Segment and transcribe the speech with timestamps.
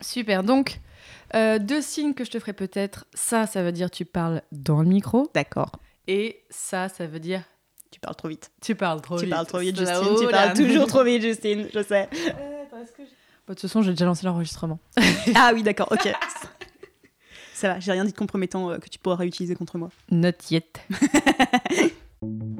[0.00, 0.42] Super.
[0.42, 0.80] Donc,
[1.34, 3.06] euh, deux signes que je te ferai peut-être.
[3.14, 5.30] Ça, ça veut dire tu parles dans le micro.
[5.34, 5.72] D'accord.
[6.06, 7.42] Et ça, ça veut dire
[7.90, 8.50] Tu parles trop vite.
[8.60, 9.34] tu parles trop tu vite.
[9.34, 10.16] parles trop vite, Justine.
[10.18, 10.30] Tu là.
[10.30, 11.68] parles toujours trop vite, Justine.
[11.72, 12.08] Je sais.
[12.10, 12.34] Bah,
[13.48, 14.78] De toute façon, j'ai déjà lancé l'enregistrement.
[15.34, 16.08] ah oui, d'accord, ok.
[17.54, 19.90] Ça va, j'ai rien dit de compromettant euh, que tu pourras réutiliser contre moi.
[20.10, 20.80] Not yet.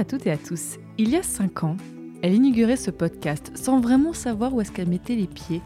[0.00, 0.78] À toutes et à tous.
[0.96, 1.76] Il y a cinq ans,
[2.22, 5.60] elle inaugurait ce podcast sans vraiment savoir où est-ce qu'elle mettait les pieds.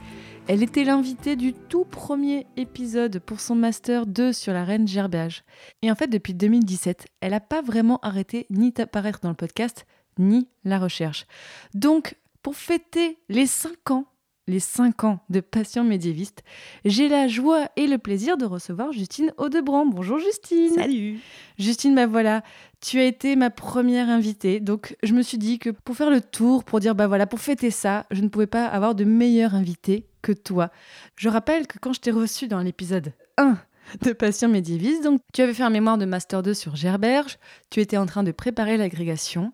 [0.49, 5.45] Elle était l'invitée du tout premier épisode pour son Master 2 sur la reine Gerbage.
[5.83, 9.87] Et en fait, depuis 2017, elle n'a pas vraiment arrêté ni d'apparaître dans le podcast,
[10.19, 11.27] ni la recherche.
[11.73, 14.07] Donc, pour fêter les 5 ans,
[14.47, 16.43] les 5 ans de Passion médiéviste,
[16.85, 19.87] j'ai la joie et le plaisir de recevoir Justine Audebrand.
[19.87, 21.19] Bonjour Justine Salut
[21.59, 22.43] Justine, bah voilà,
[22.81, 26.21] tu as été ma première invitée, donc je me suis dit que pour faire le
[26.21, 29.55] tour, pour dire bah voilà, pour fêter ça, je ne pouvais pas avoir de meilleur
[29.55, 30.71] invité que toi.
[31.17, 33.57] Je rappelle que quand je t'ai reçu dans l'épisode 1
[34.03, 37.39] de Passion médiéviste, donc tu avais fait un mémoire de Master 2 sur Gerberge,
[37.71, 39.53] tu étais en train de préparer l'agrégation,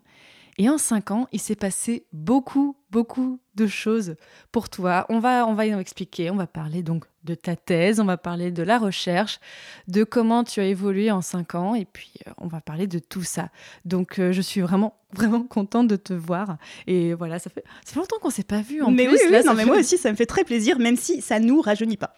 [0.63, 4.15] et en 5 ans, il s'est passé beaucoup, beaucoup de choses
[4.51, 5.07] pour toi.
[5.09, 8.17] On va, on va y expliquer, on va parler donc de ta thèse, on va
[8.17, 9.39] parler de la recherche,
[9.87, 12.99] de comment tu as évolué en 5 ans, et puis euh, on va parler de
[12.99, 13.49] tout ça.
[13.85, 16.57] Donc euh, je suis vraiment, vraiment contente de te voir.
[16.85, 19.15] Et voilà, ça fait, ça fait longtemps qu'on s'est pas vu en Mais plus.
[19.15, 21.21] oui, oui, là, non, mais fait- moi aussi, ça me fait très plaisir, même si
[21.23, 22.13] ça nous rajeunit pas.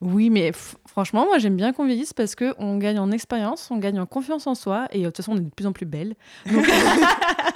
[0.00, 0.52] Oui, mais
[0.86, 4.46] franchement, moi j'aime bien qu'on vieillisse parce qu'on gagne en expérience, on gagne en confiance
[4.46, 6.14] en soi, et euh, de toute façon on est de plus en plus belle.
[6.48, 6.64] Donc,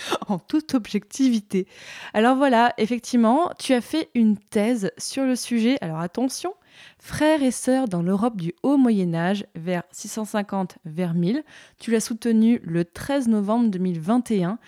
[0.28, 1.66] en toute objectivité.
[2.14, 5.78] Alors voilà, effectivement, tu as fait une thèse sur le sujet.
[5.80, 6.54] Alors attention,
[6.98, 11.44] frères et sœurs dans l'Europe du Haut Moyen Âge, vers 650 vers 1000.
[11.78, 14.58] Tu l'as soutenue le 13 novembre 2021.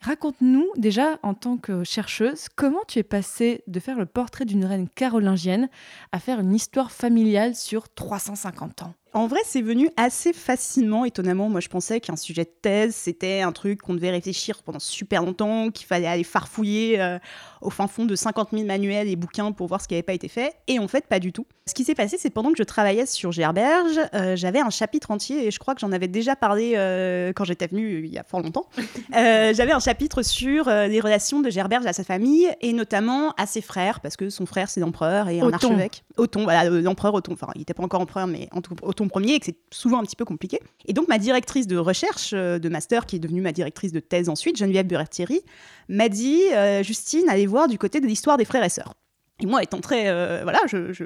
[0.00, 4.64] Raconte-nous déjà, en tant que chercheuse, comment tu es passée de faire le portrait d'une
[4.64, 5.68] reine carolingienne
[6.12, 8.94] à faire une histoire familiale sur 350 ans?
[9.14, 11.48] En vrai, c'est venu assez facilement, étonnamment.
[11.48, 15.24] Moi, je pensais qu'un sujet de thèse, c'était un truc qu'on devait réfléchir pendant super
[15.24, 17.18] longtemps, qu'il fallait aller farfouiller euh,
[17.62, 20.12] au fin fond de 50 000 manuels et bouquins pour voir ce qui n'avait pas
[20.12, 20.56] été fait.
[20.66, 21.46] Et en fait, pas du tout.
[21.66, 25.10] Ce qui s'est passé, c'est pendant que je travaillais sur Gerberge, euh, j'avais un chapitre
[25.10, 28.18] entier, et je crois que j'en avais déjà parlé euh, quand j'étais venue il y
[28.18, 28.66] a fort longtemps.
[29.12, 33.46] J'avais un chapitre sur euh, les relations de Gerberge à sa famille, et notamment à
[33.46, 35.70] ses frères, parce que son frère, c'est l'empereur et un Othon.
[35.70, 36.04] archevêque.
[36.18, 37.32] Othon, voilà, euh, l'empereur Othon.
[37.32, 38.50] Enfin, il n'était pas encore empereur, mais
[38.82, 40.60] Othon Ier, et que c'est souvent un petit peu compliqué.
[40.84, 44.00] Et donc, ma directrice de recherche euh, de master, qui est devenue ma directrice de
[44.00, 45.40] thèse ensuite, Geneviève Buret-Thierry,
[45.88, 48.92] m'a dit euh, Justine, allez voir du côté de l'histoire des frères et sœurs.
[49.40, 50.08] Et moi, étant très.
[50.08, 50.60] euh, voilà,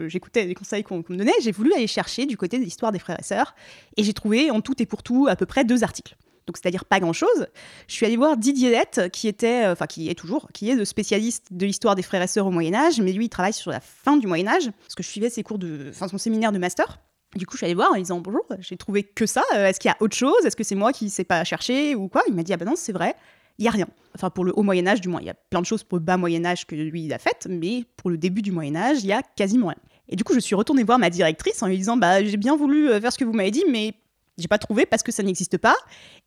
[0.08, 2.90] j'écoutais les conseils qu'on qu'on me donnait, j'ai voulu aller chercher du côté de l'histoire
[2.90, 3.54] des frères et sœurs.
[3.96, 6.16] Et j'ai trouvé, en tout et pour tout, à peu près deux articles.
[6.46, 7.46] Donc, c'est-à-dire pas grand-chose.
[7.86, 10.74] Je suis allée voir Didier Lett, qui était, euh, enfin, qui est toujours, qui est
[10.74, 13.70] le spécialiste de l'histoire des frères et sœurs au Moyen-Âge, mais lui, il travaille sur
[13.70, 15.86] la fin du Moyen-Âge, parce que je suivais ses cours de.
[15.90, 16.98] Enfin, son séminaire de master.
[17.36, 19.42] Du coup, je suis allée voir en lui disant bonjour, j'ai trouvé que ça.
[19.54, 20.34] euh, Est-ce qu'il y a autre chose?
[20.44, 22.22] Est-ce que c'est moi qui ne sais pas chercher ou quoi?
[22.28, 23.14] Il m'a dit ah ben non, c'est vrai,
[23.58, 23.86] il y a rien.
[24.14, 25.96] Enfin, pour le haut Moyen Âge, du moins, il y a plein de choses pour
[25.96, 28.76] le bas Moyen Âge que lui il a faites, mais pour le début du Moyen
[28.76, 29.78] Âge, il y a quasiment rien.
[30.10, 32.54] Et du coup, je suis retournée voir ma directrice en lui disant bah j'ai bien
[32.54, 33.94] voulu euh, faire ce que vous m'avez dit, mais
[34.38, 35.76] j'ai pas trouvé parce que ça n'existe pas.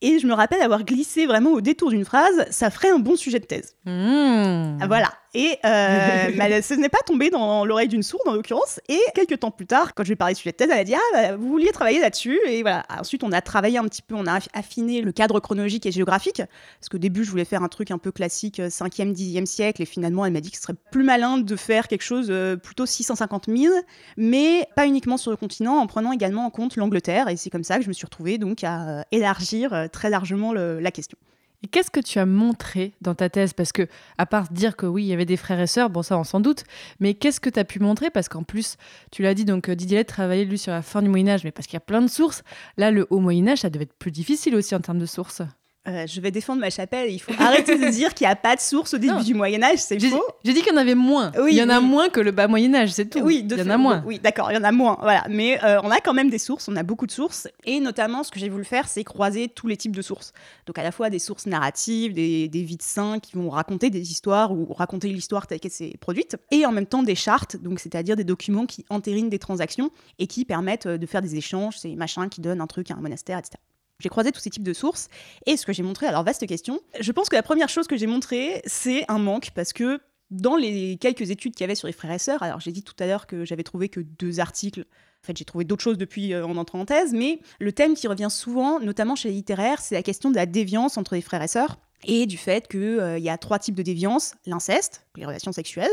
[0.02, 3.16] Et je me rappelle avoir glissé vraiment au détour d'une phrase, ça ferait un bon
[3.16, 3.76] sujet de thèse.
[3.86, 4.78] Mmh.
[4.82, 5.12] Ah, Voilà.
[5.35, 8.79] Et euh, mais ce n'est pas tombé dans l'oreille d'une sourde, en l'occurrence.
[8.90, 10.79] Et quelques temps plus tard, quand je lui ai parlé du sujet de thèse, elle
[10.79, 12.40] a dit Ah, bah, vous vouliez travailler là-dessus.
[12.47, 12.84] Et voilà.
[13.00, 15.91] Ensuite, on a travaillé un petit peu, on a aff- affiné le cadre chronologique et
[15.91, 16.41] géographique.
[16.79, 19.81] Parce qu'au début, je voulais faire un truc un peu classique, euh, 5e, 10e siècle.
[19.81, 22.56] Et finalement, elle m'a dit que ce serait plus malin de faire quelque chose euh,
[22.56, 23.73] plutôt 650 000,
[24.17, 27.28] mais pas uniquement sur le continent, en prenant également en compte l'Angleterre.
[27.29, 30.09] Et c'est comme ça que je me suis retrouvée donc à euh, élargir euh, très
[30.09, 31.17] largement le- la question.
[31.66, 33.53] Et qu'est-ce que tu as montré dans ta thèse?
[33.53, 33.88] Parce que,
[34.20, 36.23] à part dire que oui, il y avait des frères et sœurs, bon, ça, on
[36.23, 36.64] s'en doute,
[37.00, 38.12] mais qu'est-ce que tu as pu montrer?
[38.12, 38.78] Parce qu'en plus,
[39.12, 41.66] tu l'as dit, donc euh, Didier travaillait, lui, sur la fin du Moyen-Âge, mais parce
[41.66, 42.44] qu'il y a plein de sources.
[42.78, 45.41] Là, le haut Moyen-Âge, ça devait être plus difficile aussi en termes de sources.
[45.87, 47.11] Euh, je vais défendre ma chapelle.
[47.11, 49.22] Il faut arrêter de dire qu'il n'y a pas de source au début Non.
[49.22, 50.23] du Moyen Âge, c'est faux.
[50.43, 51.32] j'ai dit qu'il y en avait moins.
[51.40, 51.85] Oui, il y en a oui.
[51.85, 53.20] moins que le bas Moyen Âge, c'est tout.
[53.20, 54.03] Oui, de il y en a moins.
[54.05, 54.97] Oui, d'accord, il y en a moins.
[55.02, 57.79] Voilà, mais euh, on a quand même des sources, on a beaucoup de sources, et
[57.79, 60.34] notamment ce que j'ai voulu faire, c'est croiser tous les types de sources.
[60.66, 63.90] Donc à la fois des sources narratives, des, des vies de saints qui vont raconter
[63.91, 67.58] des histoires ou raconter l'histoire telle qu'elle s'est produite, et en même temps des chartes,
[67.58, 71.35] donc c'est-à-dire des documents qui entérinent des transactions et qui permettent euh, de faire des
[71.35, 73.58] échanges, ces machins qui donnent un truc à un monastère, etc.
[74.00, 75.08] J'ai croisé tous ces types de sources
[75.46, 77.96] et ce que j'ai montré, alors vaste question, je pense que la première chose que
[77.96, 80.02] j'ai montrée, c'est un manque parce que
[80.32, 82.84] dans les quelques études qu'il y avait sur les frères et sœurs, alors j'ai dit
[82.84, 85.97] tout à l'heure que j'avais trouvé que deux articles, en fait j'ai trouvé d'autres choses
[85.97, 89.36] depuis euh, en entrant en thèse, mais le thème qui revient souvent, notamment chez les
[89.36, 92.68] littéraires, c'est la question de la déviance entre les frères et sœurs et du fait
[92.68, 95.91] qu'il y a trois types de déviance, l'inceste, les relations sexuelles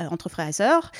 [0.00, 0.92] euh, entre frères et sœurs,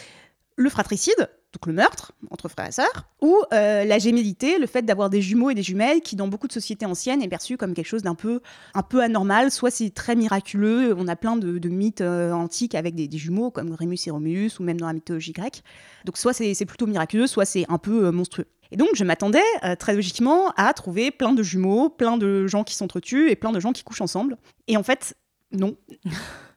[0.56, 4.82] le fratricide, donc le meurtre entre frères et sœurs, ou euh, la gémellité, le fait
[4.82, 7.74] d'avoir des jumeaux et des jumelles qui, dans beaucoup de sociétés anciennes, est perçu comme
[7.74, 8.40] quelque chose d'un peu,
[8.74, 9.50] un peu anormal.
[9.50, 13.74] Soit c'est très miraculeux, on a plein de, mythes euh, antiques avec des, jumeaux comme
[13.74, 15.62] Rémus et Romulus, ou même dans la mythologie grecque.
[16.06, 18.46] Donc soit c'est plutôt miraculeux, soit c'est un peu euh, monstrueux.
[18.70, 19.42] Et donc je m'attendais
[19.78, 23.60] très logiquement à trouver plein de jumeaux, plein de gens qui s'entretuent et plein de
[23.60, 24.38] gens qui couchent ensemble.
[24.66, 25.14] Et en fait,
[25.52, 25.76] non.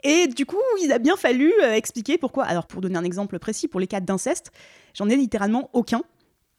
[0.04, 2.46] Et du coup, il a bien fallu euh, expliquer pourquoi.
[2.46, 4.52] Alors, pour donner un exemple précis, pour les cas d'inceste,
[4.94, 6.04] j'en ai littéralement aucun.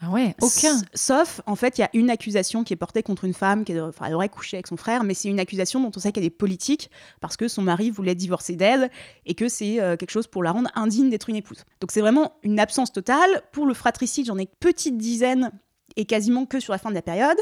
[0.00, 0.76] Ah ouais, aucun.
[0.76, 3.64] S- Sauf, en fait, il y a une accusation qui est portée contre une femme,
[3.64, 6.12] qui enfin, elle aurait couché avec son frère, mais c'est une accusation dont on sait
[6.12, 6.90] qu'elle est politique,
[7.20, 8.90] parce que son mari voulait divorcer d'elle,
[9.24, 11.64] et que c'est euh, quelque chose pour la rendre indigne d'être une épouse.
[11.80, 13.42] Donc c'est vraiment une absence totale.
[13.52, 15.50] Pour le fratricide, j'en ai une petite dizaine,
[15.96, 17.38] et quasiment que sur la fin de la période.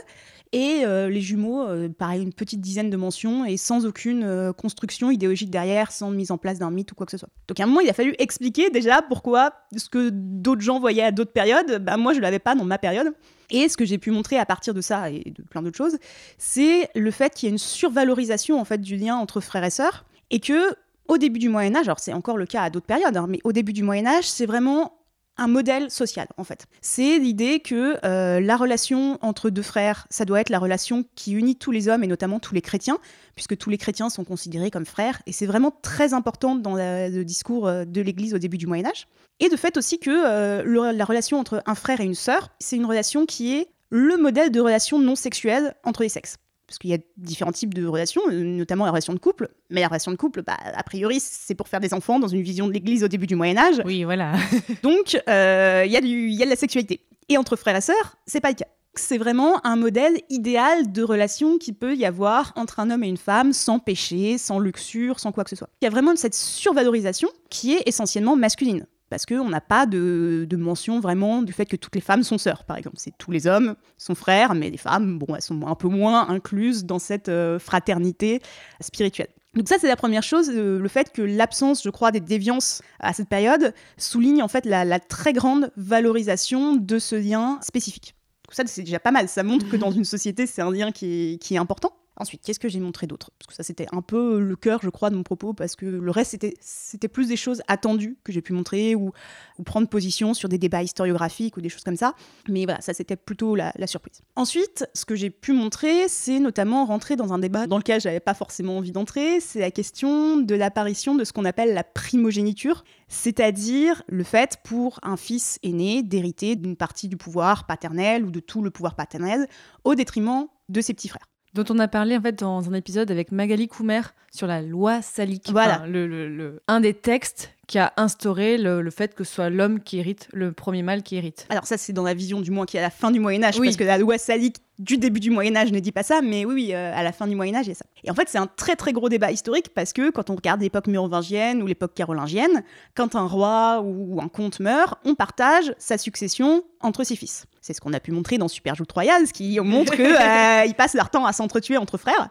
[0.54, 4.52] Et euh, les jumeaux, euh, pareil, une petite dizaine de mentions, et sans aucune euh,
[4.52, 7.28] construction idéologique derrière, sans mise en place d'un mythe ou quoi que ce soit.
[7.48, 11.02] Donc à un moment, il a fallu expliquer déjà pourquoi ce que d'autres gens voyaient
[11.02, 13.14] à d'autres périodes, bah, moi je l'avais pas dans ma période.
[13.50, 15.98] Et ce que j'ai pu montrer à partir de ça et de plein d'autres choses,
[16.38, 19.70] c'est le fait qu'il y a une survalorisation en fait du lien entre frères et
[19.70, 20.76] sœurs, et que
[21.08, 23.40] au début du Moyen Âge, alors c'est encore le cas à d'autres périodes, hein, mais
[23.42, 24.92] au début du Moyen Âge, c'est vraiment
[25.36, 26.66] un modèle social en fait.
[26.80, 31.32] C'est l'idée que euh, la relation entre deux frères, ça doit être la relation qui
[31.32, 32.98] unit tous les hommes et notamment tous les chrétiens,
[33.34, 37.22] puisque tous les chrétiens sont considérés comme frères, et c'est vraiment très important dans le
[37.22, 39.06] discours euh, de l'Église au début du Moyen Âge.
[39.40, 42.76] Et de fait aussi que euh, la relation entre un frère et une sœur, c'est
[42.76, 46.36] une relation qui est le modèle de relation non sexuelle entre les sexes.
[46.66, 49.48] Parce qu'il y a différents types de relations, euh, notamment la relation de couple.
[49.70, 52.42] Mais la relation de couple, bah, a priori, c'est pour faire des enfants dans une
[52.42, 53.82] vision de l'Église au début du Moyen Âge.
[53.84, 54.32] Oui, voilà.
[54.82, 57.00] Donc, euh, il y, a du- y a de la sexualité.
[57.28, 58.66] Et entre frères et sœurs, c'est pas le cas.
[58.96, 63.08] C'est vraiment un modèle idéal de relation qui peut y avoir entre un homme et
[63.08, 65.68] une femme sans péché, sans luxure, sans quoi que ce soit.
[65.82, 68.86] Il y a vraiment cette survalorisation qui est essentiellement masculine.
[69.10, 72.38] Parce qu'on n'a pas de, de mention vraiment du fait que toutes les femmes sont
[72.38, 72.96] sœurs, par exemple.
[72.98, 76.28] C'est tous les hommes sont frères, mais les femmes, bon, elles sont un peu moins
[76.28, 78.40] incluses dans cette euh, fraternité
[78.80, 79.28] spirituelle.
[79.54, 82.82] Donc ça, c'est la première chose, euh, le fait que l'absence, je crois, des déviances
[82.98, 88.16] à cette période souligne en fait la, la très grande valorisation de ce lien spécifique.
[88.46, 89.28] Donc ça, c'est déjà pas mal.
[89.28, 91.92] Ça montre que dans une société, c'est un lien qui est, qui est important.
[92.16, 93.30] Ensuite, qu'est-ce que j'ai montré d'autre?
[93.38, 95.86] Parce que ça, c'était un peu le cœur, je crois, de mon propos, parce que
[95.86, 99.12] le reste, c'était, plus des choses attendues que j'ai pu montrer ou,
[99.58, 102.14] ou prendre position sur des débats historiographiques ou des choses comme ça.
[102.48, 104.22] Mais voilà, ça, c'était plutôt la, la surprise.
[104.36, 108.20] Ensuite, ce que j'ai pu montrer, c'est notamment rentrer dans un débat dans lequel j'avais
[108.20, 112.84] pas forcément envie d'entrer, c'est la question de l'apparition de ce qu'on appelle la primogéniture,
[113.08, 118.40] c'est-à-dire le fait pour un fils aîné d'hériter d'une partie du pouvoir paternel ou de
[118.40, 119.46] tout le pouvoir paternel
[119.84, 121.28] au détriment de ses petits frères.
[121.54, 124.02] Dont on a parlé en fait dans un épisode avec Magali Coumer
[124.32, 125.48] sur la loi salique.
[125.50, 125.76] Voilà.
[125.76, 129.34] Enfin, le, le- le- un des textes qui a instauré le, le fait que ce
[129.34, 131.46] soit l'homme qui hérite, le premier mâle qui hérite.
[131.48, 133.42] Alors ça, c'est dans la vision du moins qui est à la fin du Moyen
[133.42, 133.66] Âge, Oui.
[133.68, 136.44] parce que la loi salique du début du Moyen Âge ne dit pas ça, mais
[136.44, 137.84] oui, oui, euh, à la fin du Moyen Âge, il y a ça.
[138.02, 140.60] Et en fait, c'est un très très gros débat historique, parce que quand on regarde
[140.60, 145.96] l'époque mérovingienne ou l'époque carolingienne, quand un roi ou un comte meurt, on partage sa
[145.96, 147.46] succession entre ses fils.
[147.60, 150.94] C'est ce qu'on a pu montrer dans Super Joute Royale, ce qui montre qu'ils passent
[150.94, 152.28] leur temps à s'entretuer entre frères.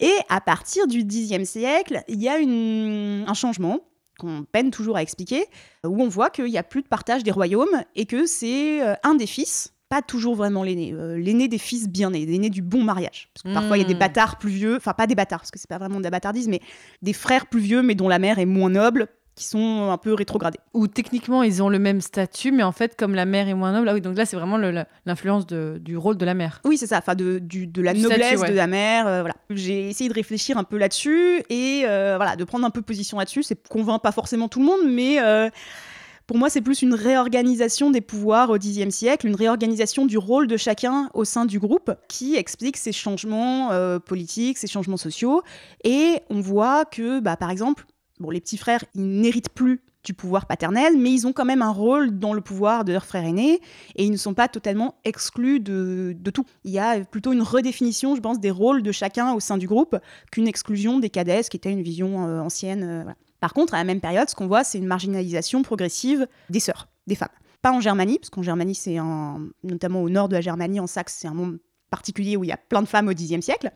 [0.00, 3.78] Et à partir du Xe siècle, il y a une- un changement
[4.18, 5.46] qu'on peine toujours à expliquer,
[5.86, 8.94] où on voit qu'il n'y a plus de partage des royaumes et que c'est euh,
[9.02, 12.62] un des fils, pas toujours vraiment l'aîné, euh, l'aîné des fils bien nés, l'aîné du
[12.62, 13.28] bon mariage.
[13.34, 13.98] Parce que parfois il y a des Mm.
[13.98, 16.48] bâtards plus vieux, enfin pas des bâtards, parce que c'est pas vraiment de la bâtardise,
[16.48, 16.60] mais
[17.02, 20.14] des frères plus vieux, mais dont la mère est moins noble, qui sont un peu
[20.14, 20.58] rétrogradés.
[20.74, 23.72] Où techniquement ils ont le même statut, mais en fait comme la mère est moins
[23.72, 24.58] noble, ah oui, donc là c'est vraiment
[25.06, 26.60] l'influence du rôle de la mère.
[26.64, 28.50] Oui, c'est ça, enfin de, du- de la Du noblesse statut, ouais.
[28.50, 29.06] de la mère.
[29.08, 29.34] euh, voilà.
[29.50, 33.18] J'ai essayé de réfléchir un peu là-dessus et euh, voilà, de prendre un peu position
[33.18, 33.42] là-dessus.
[33.42, 35.48] C'est convainc pas forcément tout le monde, mais euh,
[36.26, 40.46] Pour moi, c'est plus une réorganisation des pouvoirs au Xe siècle, une réorganisation du rôle
[40.46, 45.42] de chacun au sein du groupe qui explique ces changements euh, politiques, ces changements sociaux.
[45.84, 47.84] Et on voit que, bah, par exemple,
[48.20, 51.62] bon, les petits frères, ils n'héritent plus du pouvoir paternel, mais ils ont quand même
[51.62, 53.60] un rôle dans le pouvoir de leur frère aîné
[53.96, 56.44] et ils ne sont pas totalement exclus de, tout.
[56.64, 59.66] Il y a plutôt une redéfinition, je pense, des rôles de chacun au sein du
[59.66, 59.96] groupe
[60.30, 62.82] qu'une exclusion des cadets, qui était une vision euh, ancienne.
[62.82, 66.60] Euh, Par contre, à la même période, ce qu'on voit, c'est une marginalisation progressive des
[66.60, 67.28] sœurs, des femmes.
[67.62, 68.98] Pas en Germanie, parce qu'en Germanie, c'est
[69.62, 72.52] notamment au nord de la Germanie, en Saxe, c'est un monde particulier où il y
[72.52, 73.72] a plein de femmes au Xe siècle.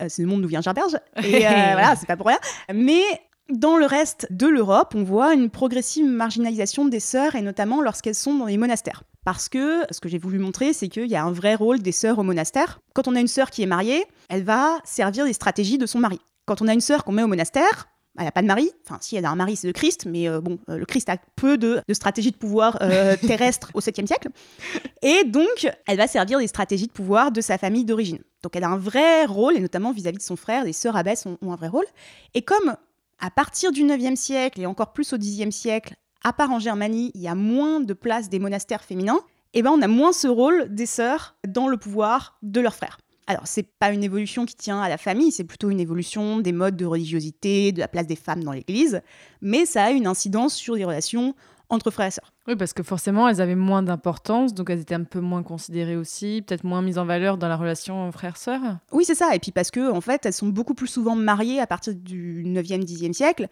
[0.00, 0.96] Euh, c'est le monde d'où vient Gerberge.
[1.24, 2.38] Et voilà, c'est pas pour rien.
[2.72, 3.02] Mais
[3.50, 8.14] dans le reste de l'Europe, on voit une progressive marginalisation des sœurs, et notamment lorsqu'elles
[8.14, 9.04] sont dans les monastères.
[9.24, 11.92] Parce que ce que j'ai voulu montrer, c'est qu'il y a un vrai rôle des
[11.92, 12.80] sœurs au monastère.
[12.94, 15.98] Quand on a une sœur qui est mariée, elle va servir les stratégies de son
[15.98, 16.18] mari.
[16.46, 17.88] Quand on a une sœur qu'on met au monastère,
[18.18, 18.70] elle n'a pas de mari.
[18.84, 21.08] Enfin, si elle a un mari, c'est le Christ, mais euh, bon, euh, le Christ
[21.08, 24.28] a peu de, stratégies de pouvoir euh, terrestre au 7e siècle.
[25.02, 28.18] Et donc, elle va servir les stratégies de pouvoir de sa famille d'origine.
[28.42, 31.26] Donc, elle a un vrai rôle, et notamment vis-à-vis de son frère, les sœurs abbesses
[31.26, 31.86] ont, ont un vrai rôle.
[32.34, 32.76] Et comme
[33.18, 37.10] à partir du 9e siècle et encore plus au 10e siècle, à part en Germanie,
[37.14, 39.20] il y a moins de place des monastères féminins,
[39.54, 42.74] et eh ben on a moins ce rôle des sœurs dans le pouvoir de leurs
[42.74, 42.98] frères.
[43.26, 46.52] Alors, c'est pas une évolution qui tient à la famille, c'est plutôt une évolution des
[46.52, 49.02] modes de religiosité, de la place des femmes dans l'Église,
[49.42, 51.34] mais ça a une incidence sur les relations
[51.70, 52.32] entre frères et sœurs.
[52.46, 55.96] Oui, parce que forcément, elles avaient moins d'importance, donc elles étaient un peu moins considérées
[55.96, 58.60] aussi, peut-être moins mises en valeur dans la relation frère-sœur.
[58.92, 59.34] Oui, c'est ça.
[59.34, 62.44] Et puis parce que, en fait, elles sont beaucoup plus souvent mariées à partir du
[62.44, 63.48] 9e, 10e siècle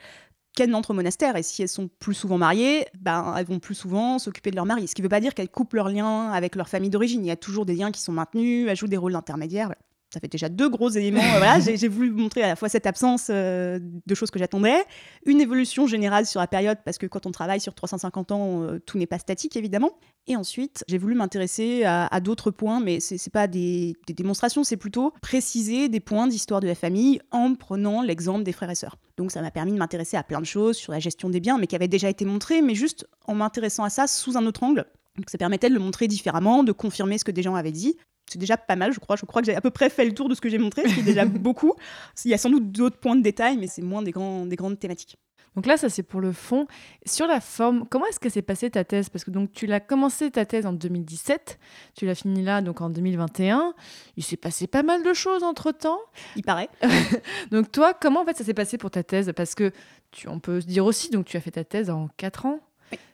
[0.54, 1.36] qu'elles n'entrent au monastère.
[1.36, 4.64] Et si elles sont plus souvent mariées, ben, elles vont plus souvent s'occuper de leur
[4.64, 4.88] mari.
[4.88, 7.24] Ce qui ne veut pas dire qu'elles coupent leurs liens avec leur famille d'origine.
[7.24, 9.74] Il y a toujours des liens qui sont maintenus, elles jouent des rôles d'intermédiaire
[10.16, 11.20] ça fait déjà deux gros éléments.
[11.20, 14.82] Euh, j'ai voulu montrer à la fois cette absence euh, de choses que j'attendais,
[15.26, 18.78] une évolution générale sur la période, parce que quand on travaille sur 350 ans, euh,
[18.78, 19.90] tout n'est pas statique évidemment.
[20.26, 24.64] Et ensuite, j'ai voulu m'intéresser à, d'autres points, mais ce n'est pas des, des démonstrations,
[24.64, 28.74] c'est plutôt préciser des points d'histoire de la famille en prenant l'exemple des frères et
[28.74, 28.96] sœurs.
[29.18, 31.58] Donc ça m'a permis de m'intéresser à plein de choses sur la gestion des biens,
[31.58, 34.62] mais qui avaient déjà été montrées, mais juste en m'intéressant à ça sous un autre
[34.62, 34.86] angle.
[35.16, 37.96] Donc ça permettait de le montrer différemment, de confirmer ce que des gens avaient dit,
[38.28, 39.16] c'est déjà pas mal, je crois.
[39.16, 40.88] Je crois que j'ai à peu près fait le tour de ce que j'ai montré,
[40.88, 41.74] ce qui est déjà beaucoup.
[42.24, 44.56] Il y a sans doute d'autres points de détail, mais c'est moins des, grands, des
[44.56, 45.16] grandes thématiques.
[45.54, 46.66] Donc là, ça c'est pour le fond.
[47.06, 49.08] Sur la forme, comment est-ce que s'est passée ta thèse?
[49.08, 51.58] Parce que donc tu l'as commencé ta thèse en 2017,
[51.94, 53.74] tu l'as fini là donc en 2021.
[54.18, 55.98] Il s'est passé pas mal de choses entre temps.
[56.36, 56.68] Il paraît.
[57.50, 59.32] donc toi, comment en fait ça s'est passé pour ta thèse?
[59.34, 59.72] Parce que
[60.10, 62.60] tu, on peut se dire aussi, donc tu as fait ta thèse en 4 ans.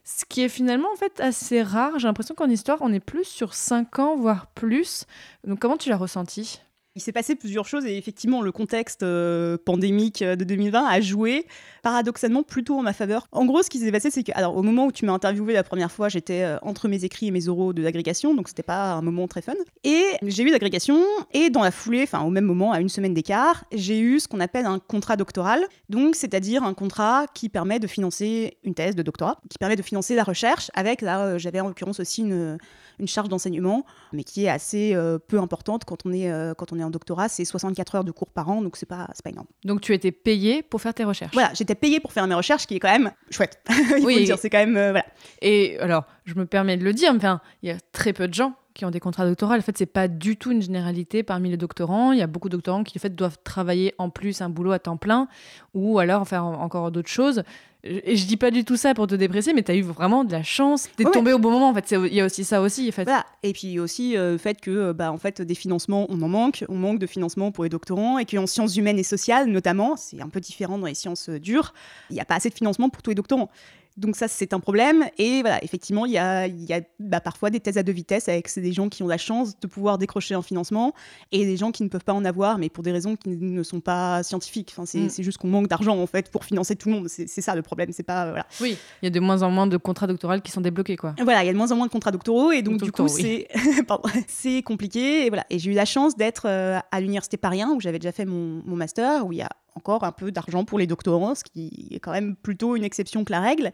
[0.04, 1.98] Ce qui est finalement en fait assez rare.
[1.98, 5.06] J'ai l'impression qu'en histoire, on est plus sur 5 ans, voire plus.
[5.44, 6.60] Donc comment tu l'as ressenti?
[6.94, 11.00] Il s'est passé plusieurs choses et effectivement le contexte euh, pandémique euh, de 2020 a
[11.00, 11.46] joué
[11.82, 13.26] paradoxalement plutôt en ma faveur.
[13.32, 15.54] En gros, ce qui s'est passé, c'est que alors au moment où tu m'as interviewé
[15.54, 18.62] la première fois, j'étais euh, entre mes écrits et mes oraux de l'agrégation, donc c'était
[18.62, 19.54] pas un moment très fun.
[19.84, 23.14] Et j'ai eu l'agrégation et dans la foulée, enfin au même moment, à une semaine
[23.14, 27.78] d'écart, j'ai eu ce qu'on appelle un contrat doctoral, donc c'est-à-dire un contrat qui permet
[27.78, 31.60] de financer une thèse de doctorat, qui permet de financer la recherche avec là j'avais
[31.60, 32.58] en l'occurrence aussi une
[32.98, 34.94] une charge d'enseignement, mais qui est assez
[35.26, 37.28] peu importante quand on est, quand on est en doctorat.
[37.28, 39.46] C'est 64 heures de cours par an, donc c'est pas, pas énorme.
[39.64, 42.66] Donc tu étais payé pour faire tes recherches Voilà, j'étais payé pour faire mes recherches,
[42.66, 43.60] qui est quand même chouette.
[43.70, 44.76] il oui, faut dire, c'est quand même.
[44.76, 45.06] Euh, voilà.
[45.40, 48.34] Et alors, je me permets de le dire, enfin, il y a très peu de
[48.34, 49.52] gens qui ont des contrats doctoraux.
[49.52, 52.12] En fait, c'est pas du tout une généralité parmi les doctorants.
[52.12, 54.72] Il y a beaucoup de doctorants qui en fait doivent travailler en plus un boulot
[54.72, 55.28] à temps plein
[55.74, 57.42] ou alors faire encore d'autres choses.
[57.84, 60.22] Et je dis pas du tout ça pour te dépresser, mais tu as eu vraiment
[60.22, 61.68] de la chance d'être tombé au bon moment.
[61.68, 62.88] En fait, il y a aussi ça aussi.
[62.88, 63.08] En fait.
[63.42, 66.28] Et puis aussi euh, le fait que, euh, bah, en fait, des financements, on en
[66.28, 66.64] manque.
[66.68, 70.20] On manque de financement pour les doctorants et qu'en sciences humaines et sociales, notamment, c'est
[70.20, 71.74] un peu différent dans les sciences euh, dures.
[72.10, 73.50] Il n'y a pas assez de financement pour tous les doctorants.
[73.96, 75.04] Donc ça, c'est un problème.
[75.18, 78.28] Et voilà, effectivement, il y a, y a bah, parfois des thèses à deux vitesses
[78.28, 80.94] avec des gens qui ont la chance de pouvoir décrocher un financement
[81.30, 83.62] et des gens qui ne peuvent pas en avoir, mais pour des raisons qui ne
[83.62, 84.72] sont pas scientifiques.
[84.76, 85.22] Enfin, c'est mm.
[85.22, 87.08] juste qu'on manque d'argent, en fait, pour financer tout le monde.
[87.08, 87.90] C'est ça le problème.
[87.92, 88.26] C'est pas...
[88.30, 88.46] Voilà.
[88.60, 91.14] Oui, il y a de moins en moins de contrats doctoraux qui sont débloqués, quoi.
[91.22, 93.06] Voilà, il y a de moins en moins de contrats doctoraux et donc, du coup,
[94.26, 95.26] c'est compliqué.
[95.26, 95.44] Et voilà.
[95.50, 98.62] Et j'ai eu la chance d'être euh, à l'université Paris où j'avais déjà fait mon,
[98.64, 101.88] mon master, où il y a encore un peu d'argent pour les doctorants, ce qui
[101.90, 103.72] est quand même plutôt une exception que la règle,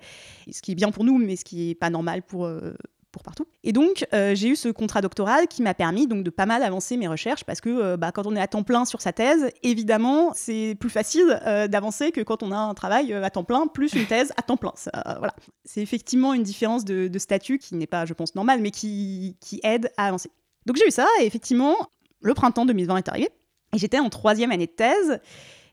[0.51, 2.75] ce qui est bien pour nous, mais ce qui n'est pas normal pour, euh,
[3.11, 3.47] pour partout.
[3.65, 6.63] Et donc, euh, j'ai eu ce contrat doctoral qui m'a permis donc de pas mal
[6.63, 9.13] avancer mes recherches, parce que euh, bah, quand on est à temps plein sur sa
[9.13, 11.41] thèse, évidemment, c'est plus facile
[11.71, 14.57] d'avancer que quand on a un travail à temps plein plus une thèse à temps
[14.57, 14.73] plein.
[14.93, 15.35] voilà.
[15.65, 19.37] C'est effectivement une différence de, de statut qui n'est pas, je pense, normale, mais qui,
[19.41, 20.31] qui aide à avancer.
[20.67, 21.77] Donc j'ai eu ça, et effectivement,
[22.21, 23.29] le printemps 2020 est arrivé,
[23.75, 25.21] et j'étais en troisième année de thèse,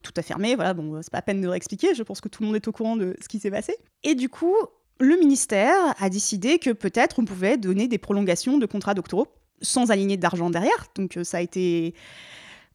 [0.06, 0.56] tout a fermé.
[0.56, 1.94] Voilà, bon, c'est pas à peine de réexpliquer.
[1.96, 3.76] Je pense que tout le monde est au courant de ce qui s'est passé.
[4.04, 4.56] Et du coup,
[5.00, 9.28] le ministère a décidé que peut-être on pouvait donner des prolongations de contrats doctoraux
[9.62, 10.88] sans aligner d'argent derrière.
[10.96, 11.94] Donc euh, ça a été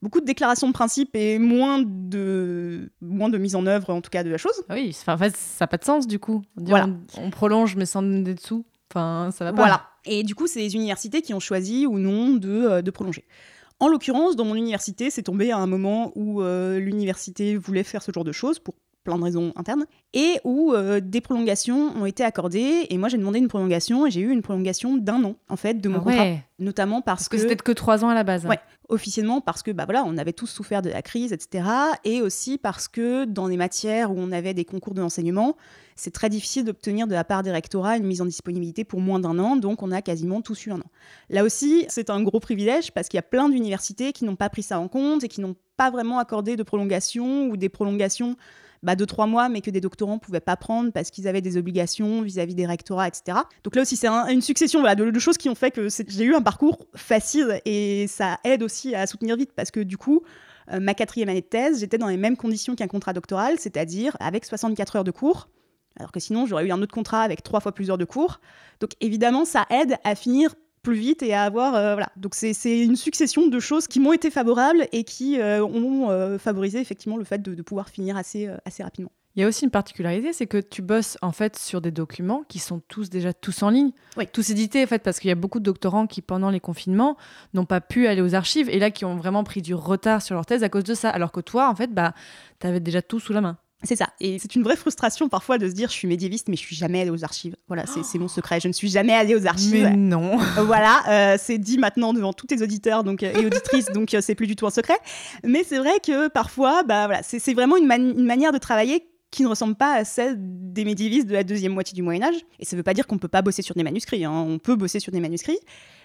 [0.03, 4.11] beaucoup de déclarations de principe et moins de, moins de mise en œuvre, en tout
[4.11, 4.63] cas, de la chose.
[4.69, 6.43] Ah Oui, enfin, en fait, ça n'a pas de sens du coup.
[6.57, 6.89] Voilà.
[7.17, 8.65] on, on prolonge mais sans donner de dessous.
[8.91, 9.63] Enfin, ça va pas.
[9.63, 9.87] Voilà.
[10.05, 13.25] Et du coup, c'est les universités qui ont choisi ou non de, euh, de prolonger.
[13.81, 18.03] En l'occurrence, dans mon université, c'est tombé à un moment où euh, l'université voulait faire
[18.03, 22.05] ce genre de choses pour plein de raisons internes, et où euh, des prolongations ont
[22.05, 22.87] été accordées.
[22.91, 25.81] Et moi, j'ai demandé une prolongation, et j'ai eu une prolongation d'un an, en fait,
[25.81, 26.27] de mon Ah contrat.
[26.59, 28.45] Notamment parce, Parce que c'était que trois ans à la base.
[28.45, 28.59] Ouais.
[28.91, 31.65] officiellement parce que bah voilà, on avait tous souffert de la crise, etc.
[32.05, 35.57] Et aussi parce que dans les matières où on avait des concours de l'enseignement,
[36.01, 39.21] c'est très difficile d'obtenir de la part des rectorats une mise en disponibilité pour moins
[39.21, 40.91] d'un an, donc on a quasiment tous eu un an.
[41.29, 44.49] Là aussi, c'est un gros privilège parce qu'il y a plein d'universités qui n'ont pas
[44.49, 48.37] pris ça en compte et qui n'ont pas vraiment accordé de prolongation ou des prolongations
[48.83, 51.43] bah, de trois mois, mais que des doctorants ne pouvaient pas prendre parce qu'ils avaient
[51.43, 53.39] des obligations vis-à-vis des rectorats, etc.
[53.63, 56.35] Donc là aussi, c'est un- une succession de, choses qui ont fait que j'ai eu
[56.35, 60.23] un parcours facile et ça aide aussi à soutenir vite parce que du coup,
[60.73, 64.17] euh, ma quatrième année de thèse, j'étais dans les mêmes conditions qu'un contrat doctoral, c'est-à-dire
[64.19, 65.49] avec 64 heures de cours,
[65.99, 68.41] alors que sinon, j'aurais eu un autre contrat avec trois fois plus d'heures de cours.
[68.81, 72.55] Donc évidemment, ça aide à finir plus vite et à avoir euh, voilà donc c'est
[72.81, 77.19] une succession de choses qui m'ont été favorables et qui euh, ont euh, favorisé effectivement
[77.19, 80.33] le fait de, de pouvoir finir assez assez rapidement Il y a aussi une particularité,
[80.33, 83.69] c'est que tu bosses en fait sur des documents qui sont tous déjà tous en
[83.69, 84.27] ligne, Oui.
[84.33, 87.19] tous édités en fait, parce qu'il y a beaucoup de doctorants qui pendant les confinements
[87.53, 90.35] n'ont pas pu aller aux archives et là qui ont vraiment pris du retard sur
[90.35, 92.15] leur thèse à cause de ça, alors que toi en fait bah
[92.59, 93.59] t'avais déjà tout sous la main.
[93.83, 96.57] C'est ça et c'est une vraie frustration parfois de se dire je suis médiéviste mais
[96.57, 99.35] je suis jamais allée aux archives voilà c'est mon secret je ne suis jamais allée
[99.35, 100.37] aux archives Mais non.
[100.65, 104.21] voilà, euh, c'est dit maintenant devant tous tes auditeurs donc, euh, et auditrices, donc euh,
[104.21, 104.99] c'est plus du tout un secret.
[105.45, 109.49] Mais c'est vrai que parfois, bah, voilà, c'est vraiment une manière de travailler qui ne
[109.49, 112.37] ressemble pas à celle des médiévistes de la deuxième moitié du Moyen Âge.
[112.59, 114.33] Et ça ne veut pas dire qu'on ne peut pas bosser sur des manuscrits, hein.
[114.33, 115.59] on peut bosser sur des manuscrits.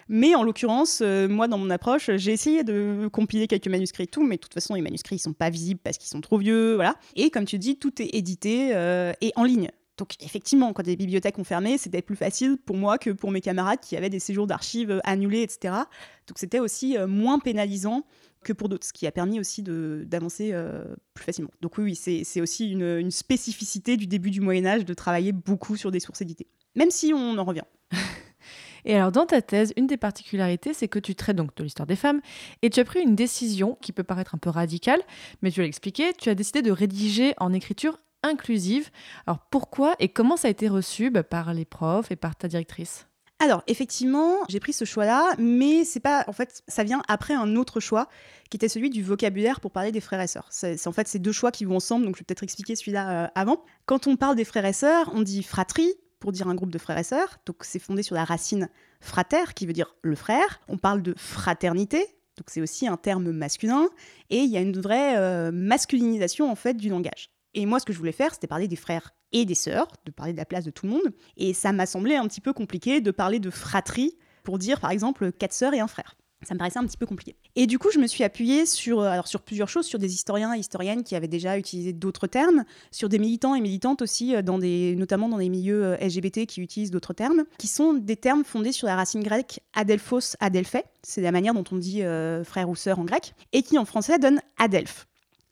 [0.08, 4.08] Mais en l'occurrence, euh, moi, dans mon approche, j'ai essayé de compiler quelques manuscrits et
[4.08, 6.38] tout, mais de toute façon, les manuscrits, ils sont pas visibles parce qu'ils sont trop
[6.38, 6.94] vieux, voilà.
[7.16, 9.70] Et comme tu dis, tout est édité euh, et en ligne.
[9.96, 13.40] Donc effectivement, quand les bibliothèques ont fermé, c'était plus facile pour moi que pour mes
[13.40, 15.74] camarades qui avaient des séjours d'archives annulés, etc.
[16.28, 18.04] Donc c'était aussi euh, moins pénalisant
[18.46, 20.84] que pour d'autres, ce qui a permis aussi d'avancer euh,
[21.14, 21.50] plus facilement.
[21.60, 25.76] Donc oui, c'est aussi une, une spécificité du début du Moyen Âge de travailler beaucoup
[25.76, 26.46] sur des sources éditées.
[26.76, 27.64] Même si on en revient.
[28.84, 31.88] Et alors, dans ta thèse, une des particularités, c'est que tu traites donc de l'histoire
[31.88, 32.20] des femmes
[32.62, 35.00] et tu as pris une décision qui peut paraître un peu radicale,
[35.42, 38.90] mais tu l'as expliqué, tu as décidé de rédiger en écriture inclusive.
[39.26, 42.46] Alors, pourquoi et comment ça a été reçu bah, par les profs et par ta
[42.46, 43.08] directrice?
[43.38, 46.24] Alors, effectivement, j'ai pris ce choix-là, mais c'est pas.
[46.26, 48.08] En fait, ça vient après un autre choix
[48.50, 50.46] qui était celui du vocabulaire pour parler des frères et sœurs.
[50.50, 53.24] C'est en fait ces deux choix qui vont ensemble, donc je vais peut-être expliquer celui-là
[53.24, 53.62] euh, avant.
[53.84, 56.78] Quand on parle des frères et sœurs, on dit fratrie pour dire un groupe de
[56.78, 58.70] frères et sœurs, donc c'est fondé sur la racine
[59.00, 60.60] frater qui veut dire le frère.
[60.68, 61.98] On parle de fraternité.
[62.38, 63.88] Donc c'est aussi un terme masculin
[64.28, 67.30] et il y a une vraie euh, masculinisation en fait du langage.
[67.54, 70.10] Et moi ce que je voulais faire c'était parler des frères et des sœurs, de
[70.10, 72.52] parler de la place de tout le monde et ça m'a semblé un petit peu
[72.52, 76.16] compliqué de parler de fratrie pour dire par exemple quatre sœurs et un frère.
[76.42, 77.34] Ça me paraissait un petit peu compliqué.
[77.56, 80.12] Et du coup, je me suis appuyée sur, euh, alors sur plusieurs choses, sur des
[80.12, 84.36] historiens et historiennes qui avaient déjà utilisé d'autres termes, sur des militants et militantes aussi,
[84.36, 87.94] euh, dans des, notamment dans des milieux euh, LGBT qui utilisent d'autres termes, qui sont
[87.94, 92.02] des termes fondés sur la racine grecque adelphos, adelphé, c'est la manière dont on dit
[92.44, 95.06] frère ou sœur en grec, et qui en français donne adelph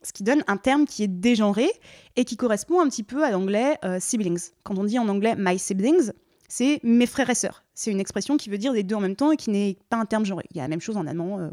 [0.04, 1.68] ce qui donne un terme qui est dégenré
[2.16, 4.50] et qui correspond un petit peu à l'anglais euh, siblings.
[4.62, 6.12] Quand on dit en anglais my siblings,
[6.48, 7.64] c'est mes frères et sœurs.
[7.74, 9.96] C'est une expression qui veut dire les deux en même temps et qui n'est pas
[9.96, 10.44] un terme genré.
[10.50, 11.48] Il y a la même chose en allemand, euh.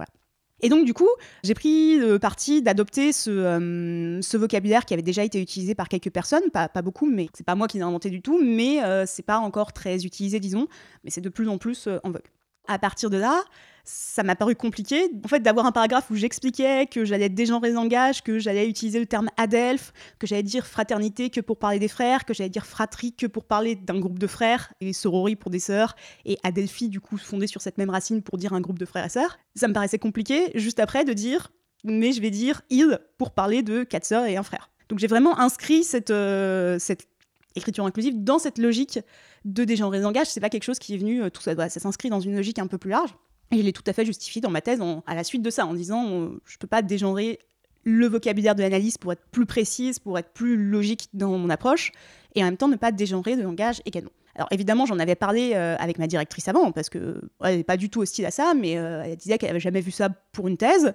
[0.64, 1.10] Et donc du coup,
[1.44, 5.90] j'ai pris le parti d'adopter ce, euh, ce vocabulaire qui avait déjà été utilisé par
[5.90, 8.78] quelques personnes, pas, pas beaucoup, mais c'est pas moi qui l'ai inventé du tout, mais
[9.08, 10.68] c'est pas encore très utilisé, disons,
[11.04, 12.28] mais c'est de plus en plus en vogue.
[12.68, 13.44] À partir de là,
[13.84, 17.76] ça m'a paru compliqué en fait d'avoir un paragraphe où j'expliquais que j'allais dégenrer le
[17.76, 21.88] langage, que j'allais utiliser le terme adelph, que j'allais dire fraternité que pour parler des
[21.88, 25.52] frères, que j'allais dire fratrie que pour parler d'un groupe de frères, et sorori pour
[25.52, 25.96] des sœurs,
[26.26, 29.06] et adelphi du coup fondé sur cette même racine pour dire un groupe de frères
[29.06, 29.38] et sœurs.
[29.56, 31.52] Ça me paraissait compliqué juste après de dire
[31.84, 34.70] mais je vais dire il pour parler de quatre sœurs et un frère.
[34.90, 37.08] Donc j'ai vraiment inscrit cette, euh, cette
[37.56, 39.00] écriture inclusive dans cette logique
[39.46, 40.28] de dégenrer le langage.
[40.28, 42.60] C'est pas quelque chose qui est venu euh, tout ça, ça s'inscrit dans une logique
[42.60, 43.16] un peu plus large.
[43.52, 45.66] Et je l'ai tout à fait justifié dans ma thèse à la suite de ça,
[45.66, 47.40] en disant euh, je peux pas dégenrer
[47.84, 51.92] le vocabulaire de l'analyse pour être plus précise, pour être plus logique dans mon approche,
[52.36, 54.12] et en même temps ne pas dégenrer le langage également.
[54.36, 57.78] Alors évidemment, j'en avais parlé euh, avec ma directrice avant, parce que elle n'est pas
[57.78, 60.58] du tout hostile à ça, mais elle disait qu'elle avait jamais vu ça pour une
[60.58, 60.94] thèse.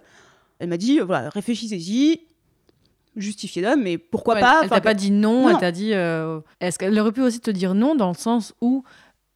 [0.59, 2.21] Elle m'a dit, voilà, réfléchissez-y,
[3.17, 5.49] justifié d'homme, mais pourquoi Ouais, pas Elle t'a pas dit non, Non.
[5.51, 5.93] elle t'a dit.
[5.95, 8.85] euh, Est-ce qu'elle aurait pu aussi te dire non dans le sens où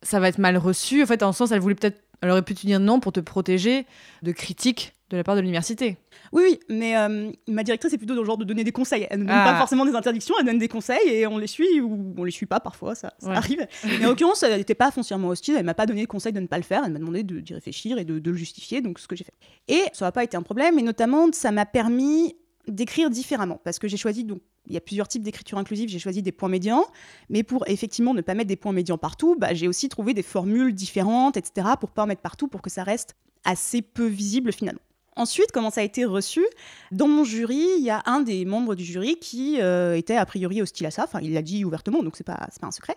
[0.02, 2.00] ça va être mal reçu En fait, dans le sens, elle voulait peut-être.
[2.22, 3.86] Elle aurait pu te dire non pour te protéger
[4.22, 5.96] de critiques de la part de l'université.
[6.32, 9.06] Oui, oui, mais euh, ma directrice est plutôt dans le genre de donner des conseils.
[9.10, 9.52] Elle ne donne Ah.
[9.54, 12.30] pas forcément des interdictions, elle donne des conseils et on les suit ou on les
[12.30, 13.36] suit pas parfois, ça, ça Ouais.
[13.36, 13.66] arrive.
[13.98, 16.38] Mais en l'occurrence, elle n'était pas foncièrement hostile, elle m'a pas donné le conseil de
[16.40, 18.82] ne pas le faire, elle m'a demandé de- d'y réfléchir et de, de le justifier,
[18.82, 19.34] donc ce que j'ai fait.
[19.66, 22.36] Et ça n'a pas été un problème, et notamment ça m'a permis
[22.70, 25.98] d'écrire différemment, parce que j'ai choisi, donc il y a plusieurs types d'écriture inclusive, j'ai
[25.98, 26.84] choisi des points médians,
[27.28, 30.22] mais pour effectivement ne pas mettre des points médians partout, bah, j'ai aussi trouvé des
[30.22, 34.52] formules différentes, etc., pour pas en mettre partout, pour que ça reste assez peu visible
[34.52, 34.80] finalement.
[35.16, 36.44] Ensuite, comment ça a été reçu?
[36.92, 40.24] Dans mon jury, il y a un des membres du jury qui euh, était a
[40.24, 42.96] priori hostile à ça, enfin il l'a dit ouvertement, donc c'est pas, pas un secret,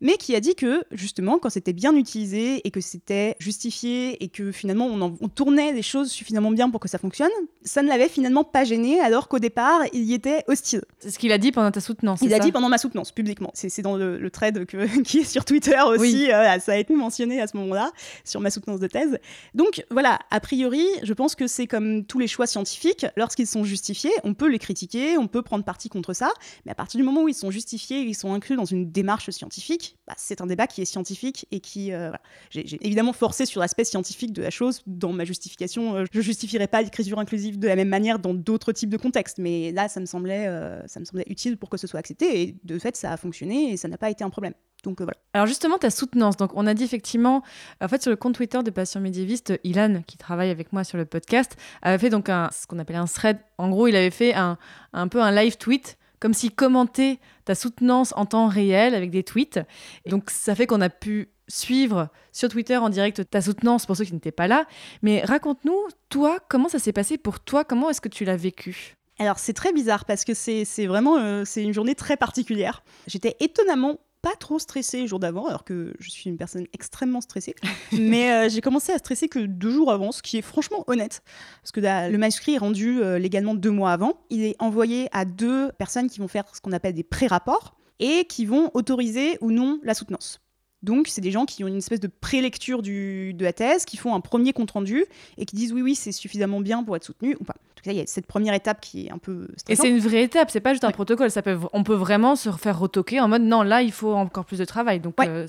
[0.00, 4.28] mais qui a dit que justement, quand c'était bien utilisé et que c'était justifié et
[4.28, 7.30] que finalement on, en- on tournait les choses suffisamment bien pour que ça fonctionne,
[7.62, 10.82] ça ne l'avait finalement pas gêné, alors qu'au départ, il y était hostile.
[10.98, 12.20] C'est ce qu'il a dit pendant ta soutenance.
[12.22, 13.50] Il c'est a ça dit pendant ma soutenance, publiquement.
[13.54, 16.30] C'est dans le, le thread que- qui est sur Twitter aussi.
[16.32, 17.92] euh, ça a été mentionné à ce moment-là,
[18.24, 19.18] sur ma soutenance de thèse.
[19.54, 23.06] Donc voilà, a priori, je pense que c'est comme tous les choix scientifiques.
[23.16, 26.32] Lorsqu'ils sont justifiés, on peut les critiquer, on peut prendre parti contre ça.
[26.64, 29.30] Mais à partir du moment où ils sont justifiés, ils sont inclus dans une démarche
[29.30, 31.92] scientifique, bah, c'est un débat qui est scientifique et qui.
[31.92, 32.12] euh.
[32.50, 35.96] J'ai évidemment forcé sur l'aspect scientifique de la chose dans ma justification.
[35.96, 39.38] Euh, je justifierais pas l'écriture inclusive de la même manière dans d'autres types de contextes,
[39.38, 42.42] mais là, ça me semblait, euh, ça me semblait utile pour que ce soit accepté
[42.42, 44.54] et de fait, ça a fonctionné et ça n'a pas été un problème.
[44.82, 45.18] Donc euh, voilà.
[45.34, 46.36] Alors justement, ta soutenance.
[46.36, 47.42] Donc on a dit effectivement,
[47.80, 50.96] en fait sur le compte Twitter de Patient Médiéviste, Ilan, qui travaille avec moi sur
[50.98, 53.38] le podcast, avait fait donc un, ce qu'on appelle un thread.
[53.58, 54.56] En gros, il avait fait un,
[54.92, 59.24] un peu un live tweet, comme s'il commentait ta soutenance en temps réel avec des
[59.24, 59.60] tweets.
[60.04, 63.96] Et donc ça fait qu'on a pu suivre sur Twitter en direct ta soutenance pour
[63.96, 64.66] ceux qui n'étaient pas là.
[65.02, 67.64] Mais raconte-nous, toi, comment ça s'est passé pour toi?
[67.64, 68.94] Comment est-ce que tu l'as vécu?
[69.18, 72.82] Alors c'est très bizarre parce que c'est c'est vraiment euh, c'est une journée très particulière.
[73.06, 77.20] J'étais étonnamment pas trop stressée le jour d'avant, alors que je suis une personne extrêmement
[77.20, 77.54] stressée.
[77.92, 81.22] Mais euh, j'ai commencé à stresser que deux jours avant, ce qui est franchement honnête.
[81.62, 84.20] Parce que la- le manuscrit est rendu euh, légalement deux mois avant.
[84.30, 88.24] Il est envoyé à deux personnes qui vont faire ce qu'on appelle des pré-rapports et
[88.26, 90.40] qui vont autoriser ou non la soutenance.
[90.82, 94.14] Donc, c'est des gens qui ont une espèce de prélecture de la thèse, qui font
[94.14, 95.04] un premier compte-rendu
[95.36, 97.56] et qui disent oui, oui, c'est suffisamment bien pour être soutenu ou pas.
[97.80, 99.88] En tout cas, il y a cette première étape qui est un peu Et c'est
[99.88, 100.92] une vraie étape, c'est pas juste un Ouais.
[100.92, 101.30] protocole.
[101.30, 104.44] Ça peut, on peut vraiment se faire retoquer en mode non, là il faut encore
[104.44, 105.00] plus de travail.
[105.00, 105.28] Donc Ouais.
[105.28, 105.46] euh,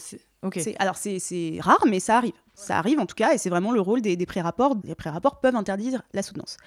[0.80, 2.32] Alors, c'est- c'est rare, mais ça arrive.
[2.56, 4.76] Ça arrive en tout cas, et c'est vraiment le rôle des, des pré-rapports.
[4.86, 6.58] Les pré-rapports peuvent interdire la soutenance.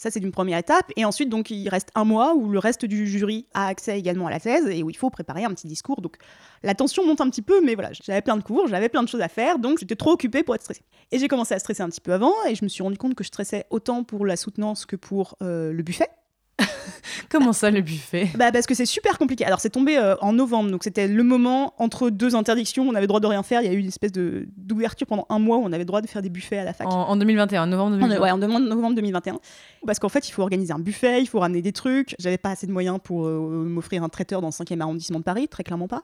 [0.00, 0.90] Ça, c'est une première étape.
[0.96, 4.28] Et ensuite, donc, il reste un mois où le reste du jury a accès également
[4.28, 6.00] à la thèse et où il faut préparer un petit discours.
[6.00, 6.16] Donc,
[6.62, 9.08] la tension monte un petit peu, mais voilà, j'avais plein de cours, j'avais plein de
[9.10, 10.84] choses à faire, donc j'étais trop occupée pour être stressée.
[11.12, 13.14] Et j'ai commencé à stresser un petit peu avant, et je me suis rendu compte
[13.14, 16.08] que je stressais autant pour la soutenance que pour euh, le buffet.
[17.30, 18.28] Comment ça le buffet?
[18.36, 19.44] Bah parce que c'est super compliqué.
[19.44, 23.02] Alors c'est tombé euh, en novembre, donc c'était le moment entre deux interdictions, on avait
[23.02, 23.62] le droit de rien faire.
[23.62, 25.84] Il y a eu une espèce de d'ouverture pendant un mois où on avait le
[25.84, 26.86] droit de faire des buffets à la fac.
[26.86, 28.20] en, en 2021, novembre En, 2021.
[28.20, 29.38] ouais, en novembre, novembre 2021.
[29.86, 32.14] Parce qu'en fait, il faut organiser un buffet, il faut ramener des trucs.
[32.18, 35.24] J'avais pas assez de moyens pour euh, m'offrir un traiteur dans le 5e arrondissement de
[35.24, 36.02] Paris, très clairement pas.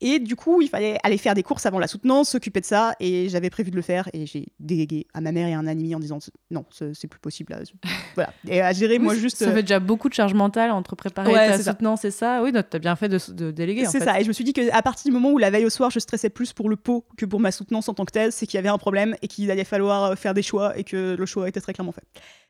[0.00, 2.94] Et du coup, il fallait aller faire des courses avant la soutenance, s'occuper de ça.
[2.98, 4.08] Et j'avais prévu de le faire.
[4.12, 6.18] Et j'ai délégué à ma mère et à un ami en disant
[6.50, 7.52] non, c'est plus possible.
[7.52, 7.60] Là.
[8.16, 8.32] voilà.
[8.48, 9.36] Et à gérer, moi, juste.
[9.38, 11.72] Ça fait déjà beaucoup de charge mentale entre préparer Ouais, ta c'est ça.
[11.72, 12.42] soutenance et ça.
[12.42, 13.84] Oui, t'as bien fait de, de déléguer.
[13.86, 15.70] C'est ça, et je me suis dit qu'à partir du moment où la veille au
[15.70, 18.32] soir, je stressais plus pour le pot que pour ma soutenance en tant que telle,
[18.32, 20.84] c'est qu'il y avait un problème et qu'il allait falloir euh, faire des choix et
[20.84, 22.02] que le choix était très clairement fait.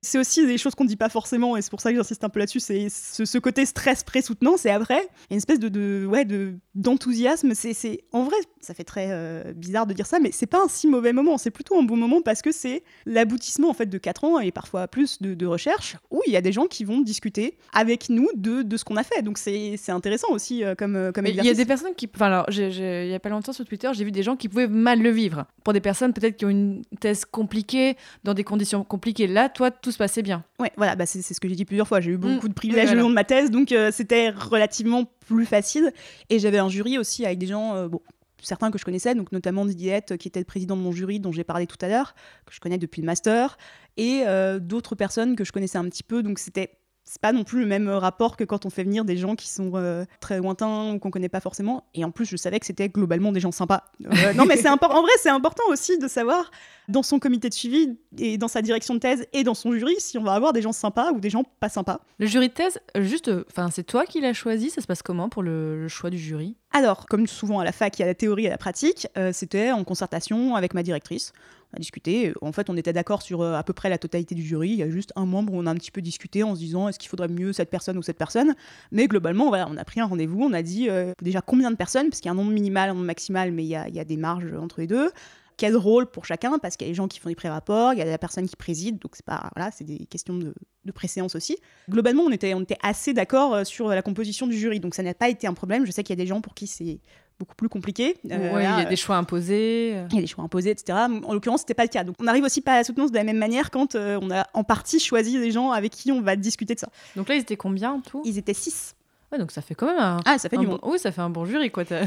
[0.04, 2.24] C'est aussi des choses qu'on ne dit pas forcément et c'est pour ça que j'insiste
[2.24, 6.06] un peu là-dessus, c'est ce, ce côté stress pré-soutenance et après, une espèce de, de-
[6.06, 7.54] ouais, de, d'enthousiasme.
[7.54, 10.58] C'est, c'est, en vrai, ça fait très euh, bizarre de dire ça, mais c'est pas
[10.62, 13.86] un si mauvais moment, c'est plutôt un bon moment parce que c'est l'aboutissement en fait
[13.86, 16.66] de 4 ans et parfois plus de, de recherche où il y a des gens
[16.66, 17.31] qui vont discuter
[17.72, 19.22] avec nous de, de ce qu'on a fait.
[19.22, 22.08] Donc c'est, intéressant aussi euh, comme, euh, comme il y a des personnes qui.
[22.14, 24.68] Enfin, alors, il y a pas longtemps sur Twitter, j'ai vu des gens qui pouvaient
[24.68, 25.46] mal le vivre.
[25.64, 29.26] Pour des personnes peut-être qui ont une thèse compliquée, dans des conditions compliquées.
[29.26, 30.44] Là, toi, tout se passait bien.
[30.58, 32.00] Ouais, voilà, bah c'est ce que j'ai dit plusieurs fois.
[32.00, 32.96] J'ai eu beaucoup Mm, de privilèges voilà.
[32.96, 35.92] le long de ma thèse, donc euh, c'était relativement plus facile.
[36.30, 38.00] Et j'avais un jury aussi avec des gens, euh, bon,
[38.42, 41.20] certains que je connaissais, donc notamment Didier, Hett, qui était le président de mon jury,
[41.20, 42.14] dont j'ai parlé tout à l'heure,
[42.46, 43.56] que je connais depuis le master,
[43.96, 46.22] et euh, d'autres personnes que je connaissais un petit peu.
[46.22, 46.70] Donc c'était
[47.04, 49.48] c'est pas non plus le même rapport que quand on fait venir des gens qui
[49.48, 51.84] sont euh, très lointains ou qu'on connaît pas forcément.
[51.94, 53.84] Et en plus, je savais que c'était globalement des gens sympas.
[54.06, 54.98] Euh, non, mais c'est important.
[54.98, 56.50] En vrai, c'est important aussi de savoir
[56.88, 59.94] dans son comité de suivi et dans sa direction de thèse et dans son jury
[59.98, 62.00] si on va avoir des gens sympas ou des gens pas sympas.
[62.18, 64.70] Le jury de thèse, euh, juste, euh, enfin, c'est toi qui l'as choisi.
[64.70, 66.56] Ça se passe comment pour le, le choix du jury?
[66.72, 69.06] Alors, comme souvent à la fac, il y a la théorie et la pratique.
[69.18, 71.32] euh, C'était en concertation avec ma directrice.
[71.78, 72.34] Discuté.
[72.42, 74.70] En fait, on était d'accord sur euh, à peu près la totalité du jury.
[74.70, 76.60] Il y a juste un membre où on a un petit peu discuté en se
[76.60, 78.54] disant est-ce qu'il faudrait mieux cette personne ou cette personne?
[78.90, 80.42] Mais globalement, on a pris un rendez-vous.
[80.42, 82.90] On a dit euh, déjà combien de personnes, parce qu'il y a un nombre minimal,
[82.90, 85.10] un nombre maximal, mais il y a, des marges entre les deux.
[85.56, 87.98] Quel rôle pour chacun, parce qu'il y a des gens qui font des pré-rapports, il
[87.98, 90.54] y a la personne qui préside, donc c'est pas voilà, c'est des questions de,
[90.84, 91.56] de préséance aussi.
[91.88, 95.02] Globalement, on était, on était assez d'accord euh, sur la composition du jury, donc ça
[95.02, 95.86] n'a pas été un problème.
[95.86, 97.00] Je sais qu'il y a des gens pour qui c'est
[97.42, 98.16] beaucoup plus compliqué.
[98.30, 99.90] Euh, Ouais, il y a des choix imposés.
[100.10, 100.96] il y a des choix imposés, etc.
[101.24, 102.04] En l'occurrence, c'était pas le cas.
[102.04, 104.30] Donc, on n'arrive aussi pas à la soutenance de la même manière quand euh, on
[104.30, 106.88] a en partie choisi les gens avec qui on va discuter de ça.
[107.16, 108.22] Donc là, ils étaient combien en tout?
[108.24, 108.94] Ils étaient six.
[109.32, 110.20] Ouais, donc ça fait quand même un.
[110.24, 110.78] Ah, ça fait un du bon...
[110.82, 111.84] Oui, ça fait un bon jury, quoi.
[111.84, 112.04] t'as-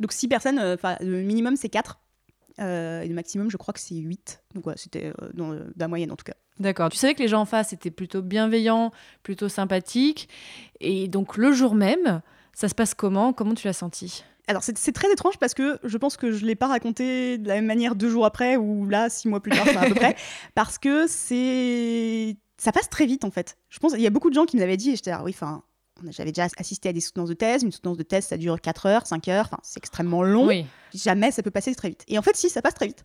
[0.00, 1.98] Donc, six personnes, euh, enfin, le minimum, c'est quatre.
[2.60, 4.42] Euh, et le maximum, je crois que c'est huit.
[4.54, 6.34] Donc, ouais, c'était euh, dans euh, la moyenne en tout cas.
[6.58, 6.88] D'accord.
[6.90, 8.90] Tu savais que les gens en face étaient plutôt bienveillants,
[9.22, 10.28] plutôt sympathiques.
[10.80, 12.20] Et donc le jour même,
[12.52, 13.32] ça se passe comment?
[13.32, 14.24] Comment tu l'as senti?
[14.48, 17.46] Alors, c'est très étrange parce que je pense que je ne l'ai pas raconté de
[17.46, 20.16] la même manière deux jours après ou là, six mois plus tard, à peu près.
[20.54, 22.36] Parce que c'est.
[22.56, 23.56] Ça passe très vite en fait.
[23.68, 25.22] Je pense il y a beaucoup de gens qui me l'avaient dit et j'étais là,
[25.22, 25.62] oui, enfin.
[26.10, 27.64] J'avais déjà assisté à des soutenances de thèse.
[27.64, 29.46] Une soutenance de thèse, ça dure 4 heures, 5 heures.
[29.46, 30.46] Enfin, c'est extrêmement long.
[30.46, 30.64] Oui.
[30.94, 32.04] Jamais ça peut passer très vite.
[32.06, 33.04] Et en fait, si, ça passe très vite.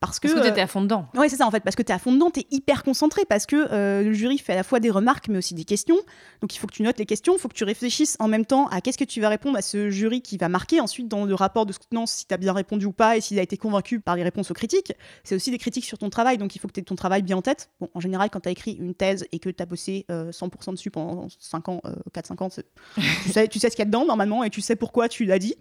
[0.00, 0.28] Parce que.
[0.28, 1.06] Parce que tu euh, étais à fond dedans.
[1.14, 2.82] Ouais, c'est ça en fait, parce que tu es à fond dedans, tu es hyper
[2.82, 5.64] concentré, parce que euh, le jury fait à la fois des remarques, mais aussi des
[5.64, 5.96] questions.
[6.40, 8.44] Donc il faut que tu notes les questions, il faut que tu réfléchisses en même
[8.44, 11.24] temps à qu'est-ce que tu vas répondre à ce jury qui va marquer ensuite dans
[11.24, 13.56] le rapport de soutenance si tu as bien répondu ou pas et s'il a été
[13.56, 14.92] convaincu par les réponses aux critiques.
[15.22, 17.22] C'est aussi des critiques sur ton travail, donc il faut que tu aies ton travail
[17.22, 17.70] bien en tête.
[17.80, 20.30] Bon, en général, quand tu as écrit une thèse et que tu as bossé euh,
[20.30, 22.48] 100% dessus pendant 5 ans, euh, 4-5 ans,
[23.24, 25.24] tu, sais, tu sais ce qu'il y a dedans normalement et tu sais pourquoi tu
[25.24, 25.54] l'as dit.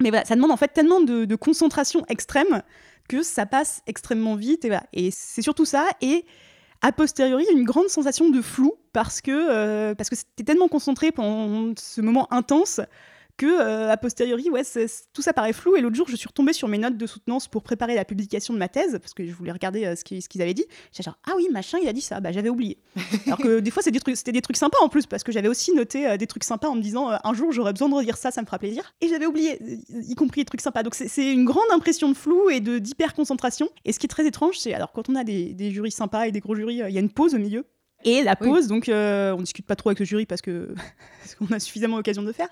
[0.00, 2.62] Mais voilà, ça demande en fait tellement de, de concentration extrême
[3.08, 4.66] que ça passe extrêmement vite.
[4.92, 5.86] Et, c'est surtout ça.
[6.00, 6.24] Et
[6.82, 11.10] a posteriori, une grande sensation de flou parce que, euh, parce que t'es tellement concentré
[11.10, 12.80] pendant ce moment intense
[13.38, 14.62] que euh, a posteriori, ouais,
[15.14, 15.76] tout ça paraît flou.
[15.76, 18.52] Et l'autre jour, je suis retombée sur mes notes de soutenance pour préparer la publication
[18.52, 20.66] de ma thèse parce que je voulais regarder euh, ce qu'ils avaient dit.
[20.92, 22.20] J'étais genre ah oui, machin, il a dit ça.
[22.20, 22.76] Bah j'avais oublié.
[23.26, 25.48] Alors que des fois, c'est des c'était des trucs sympas en plus parce que j'avais
[25.48, 28.16] aussi noté euh, des trucs sympas en me disant un jour j'aurais besoin de relire
[28.18, 28.92] ça, ça me fera plaisir.
[29.00, 29.58] Et j'avais oublié,
[29.90, 30.82] y compris les trucs sympas.
[30.82, 33.68] Donc c'est- une grande impression de flou et d'hyper concentration.
[33.84, 36.26] Et ce qui est très étrange, c'est alors quand on a des, des jurys sympas
[36.26, 37.64] et des gros jurys, il y a une pause au milieu.
[38.04, 38.48] Et la Oui.
[38.48, 40.72] pause, donc euh, on discute pas trop avec le jury parce que
[41.20, 42.48] parce qu'on a suffisamment l'occasion de le faire.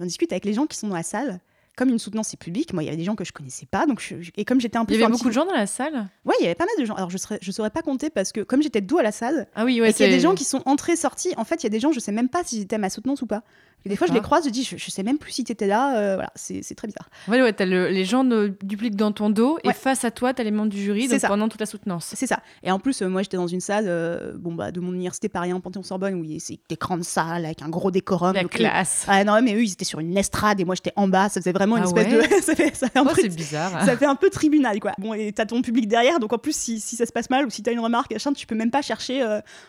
[0.00, 1.40] On discute avec les gens qui sont dans la salle.
[1.76, 3.86] Comme une soutenance est publique, moi il y avait des gens que je connaissais pas,
[3.86, 5.68] donc je- et comme j'étais un peu Il y avait beaucoup de gens dans la
[5.68, 6.08] salle?
[6.24, 6.94] Ouais, il y avait pas mal de gens.
[6.94, 9.12] Alors je serais, je saurais pas compter parce que comme j'étais de dos à la
[9.12, 9.90] salle, Ah oui, ouais.
[9.90, 11.34] et qu'il y a des gens qui sont entrés, sortis.
[11.36, 12.90] En fait, il y a des gens, je sais même pas si j'étais à ma
[12.90, 13.44] soutenance ou pas.
[13.88, 15.66] Et des fois, je les croise, je dis, je, je sais même plus si t'étais
[15.66, 15.96] là.
[15.98, 17.08] euh, voilà, c'est très bizarre.
[17.26, 20.34] Ouais, ouais, le- les gens de- du public dans ton dos et face à toi,
[20.34, 21.28] t'as les membres du jury donc ça.
[21.28, 22.12] pendant toute la soutenance.
[22.14, 22.40] C'est ça.
[22.62, 25.28] Et en plus, euh, moi, j'étais dans une salle, euh, bon bah, de mon université
[25.28, 28.34] Paris 1 Panthéon-Sorbonne, où c'est des grandes salles avec un gros décorum.
[28.34, 29.04] La donc, classe.
[29.08, 31.28] Ah non, mais eux, ils étaient sur une estrade et moi, j'étais en bas.
[31.28, 32.34] Ça faisait vraiment une Ah espèce ouais de.
[32.42, 33.84] ça, fait, ça, fait un Oh, peu, c'est bizarre.
[33.84, 34.92] ça fait un peu tribunal, quoi.
[34.98, 37.46] Bon, et t'as ton public derrière, donc en plus, si, si ça se passe mal
[37.46, 39.24] ou si t'as une remarque, tu peux même pas chercher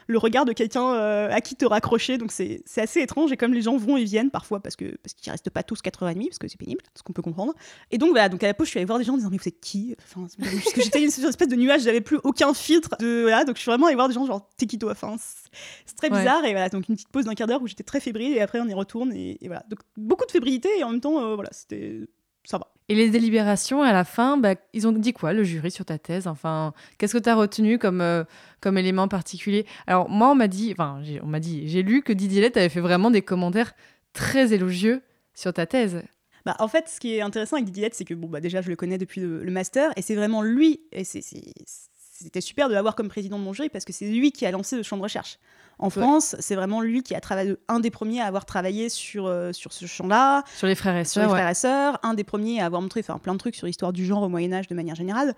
[0.08, 0.94] le regard de quelqu'un
[1.30, 2.18] à qui te raccrocher.
[2.18, 3.32] Donc c'est c'est assez étrange.
[3.32, 5.80] Et comme les gens vont et viennent parfois, parce que parce qu'ils restent pas tous
[5.82, 7.54] 4h30, parce que c'est pénible, ce qu'on peut comprendre.
[7.92, 9.30] Et donc voilà, donc à la pause, je suis allée voir des gens en disant,
[9.32, 9.96] mais vous êtes qui?
[10.04, 12.90] Enfin, parce que j'étais une espèce de nuage, j'avais plus aucun filtre.
[13.00, 14.92] De, voilà, donc je suis vraiment allée voir des gens, genre, t'es qui toi?
[14.92, 16.18] Enfin, c'est- très Ouais.
[16.20, 16.44] bizarre.
[16.46, 18.60] Et voilà, donc une petite pause d'un quart d'heure où j'étais très fébrile, et après
[18.60, 19.12] on y retourne.
[19.14, 19.64] Et, et voilà.
[19.70, 22.02] Donc beaucoup de fébrilité, et en même temps, euh, voilà, c'était.
[22.46, 22.68] Ça va.
[22.88, 26.00] Et les délibérations, à la fin, bah, ils ont dit quoi, le jury, sur ta
[26.00, 26.26] thèse?
[26.26, 28.24] Enfin, qu'est-ce que tu as retenu comme, euh,
[28.62, 29.66] comme élément particulier?
[29.86, 32.70] Alors, moi, on m'a dit, enfin, on m'a dit, j'ai lu que Didier Lett avait
[32.70, 33.74] fait vraiment des commentaires
[34.20, 35.02] très élogieux
[35.34, 36.02] sur ta thèse.
[36.46, 38.70] Bah, en fait, ce qui est intéressant avec Didier c'est que bon, bah, déjà, je
[38.70, 42.74] le connais depuis le, le master, et c'est vraiment lui, et c'est- c'était super de
[42.74, 44.98] l'avoir comme président de mon jury, parce que c'est lui qui a lancé le champ
[44.98, 45.40] de recherche.
[45.82, 49.28] En France, c'est vraiment lui qui a travaillé, un des premiers à avoir travaillé sur,
[49.28, 51.40] euh, sur ce champ-là, Sur les frères et sur les sœurs, ouais.
[51.40, 54.06] frères et sœurs, un des premiers à avoir montré plein de trucs sur l'histoire du
[54.06, 55.34] genre au Moyen-Âge de manière générale.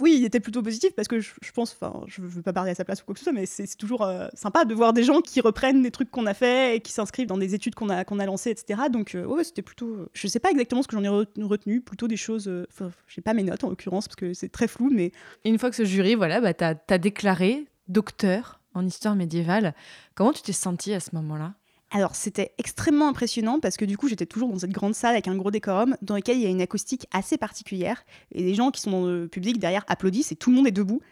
[0.00, 2.74] Oui, il était plutôt positif parce que je, pense, enfin, je veux pas parler à
[2.74, 5.04] sa place ou quoi que ce soit, mais c'est toujours euh, sympa de voir des
[5.04, 7.88] gens qui reprennent des trucs qu'on a fait et qui s'inscrivent dans des études qu'on
[7.88, 8.82] a, a lancées, etc.
[8.90, 9.94] Donc, euh, c'était plutôt.
[9.94, 12.48] euh, je sais pas exactement ce que j'en ai retenu, plutôt des choses.
[12.48, 15.12] euh, Enfin, j'ai pas mes notes en l'occurrence parce que c'est très flou, mais
[15.44, 19.74] une fois que ce jury, voilà, bah, tu as, déclaré docteur en histoire médiévale.
[20.14, 21.54] Comment tu t'es sentie à ce moment-là?
[21.94, 25.28] Alors, c'était extrêmement impressionnant parce que du coup, j'étais toujours dans cette grande salle avec
[25.28, 28.04] un gros décorum dans lequel il y a une acoustique assez particulière.
[28.32, 30.72] Et les gens qui sont dans le public derrière applaudissent et tout le monde est
[30.72, 31.02] debout.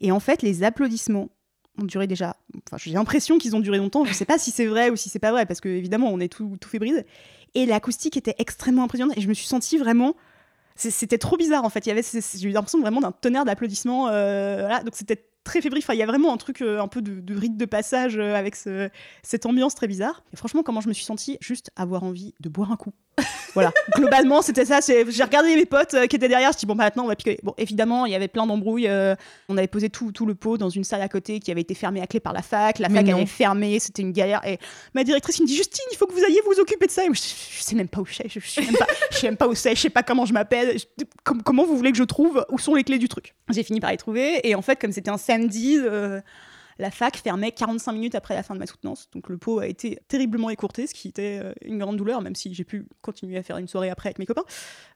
[0.00, 1.30] Et en fait, les applaudissements
[1.78, 2.36] ont duré déjà.
[2.66, 4.04] Enfin, j'ai l'impression qu'ils ont duré longtemps.
[4.04, 6.20] Je sais pas si c'est vrai ou si c'est pas vrai parce que, évidemment, on
[6.20, 7.04] est tout, tout fébrile.
[7.56, 10.14] Et l'acoustique était extrêmement impressionnante et je me suis sentie vraiment.
[10.76, 11.84] C'était trop bizarre en fait.
[11.86, 14.08] Il y avait, j'ai eu l'impression vraiment d'un tonnerre d'applaudissements.
[14.08, 14.82] euh, voilà.
[14.84, 15.82] Donc c'était très fébrile.
[15.82, 18.16] Enfin, il y a vraiment un truc euh, un peu de, de rite de passage
[18.18, 18.88] euh, avec ce-
[19.22, 20.22] cette ambiance très bizarre.
[20.32, 22.92] Et franchement, comment je me suis sentie Juste avoir envie de boire un coup.
[23.54, 23.72] Voilà.
[23.96, 24.80] Globalement, c'était ça.
[24.80, 26.52] J'ai regardé mes potes euh, qui étaient derrière.
[26.52, 27.38] Je dis bon, bah maintenant on va picoler.
[27.42, 28.88] Bon, évidemment, il y avait plein d'embrouilles.
[28.88, 29.14] euh,
[29.48, 31.74] on avait posé tout, tout le pot dans une salle à côté qui avait été
[31.74, 32.78] fermée à clé par la fac.
[32.78, 33.16] La Mais fac non.
[33.16, 33.78] avait fermé.
[33.78, 34.40] C'était une galère.
[34.46, 34.58] Et
[34.94, 37.04] ma directrice il me dit Justine, il faut que vous alliez vous occuper de ça.
[37.04, 38.24] Et moi, je, je sais même pas où je suis.
[38.28, 38.86] Je, je sais même pas.
[39.10, 39.74] Je sais même pas où c'est.
[39.74, 40.78] Je sais pas comment je m'appelle.
[40.78, 43.34] Je- com- comment vous voulez que je trouve où sont les clés du truc?
[43.50, 44.46] J'ai fini par les trouver.
[44.48, 45.76] Et en fait, comme c'était un samedi.
[45.78, 46.20] euh,
[46.80, 49.66] la fac fermait 45 minutes après la fin de ma soutenance, donc le pot a
[49.66, 53.36] été terriblement écourté, ce qui était euh, une grande douleur, même si j'ai pu continuer
[53.36, 54.44] à faire une soirée après avec mes copains.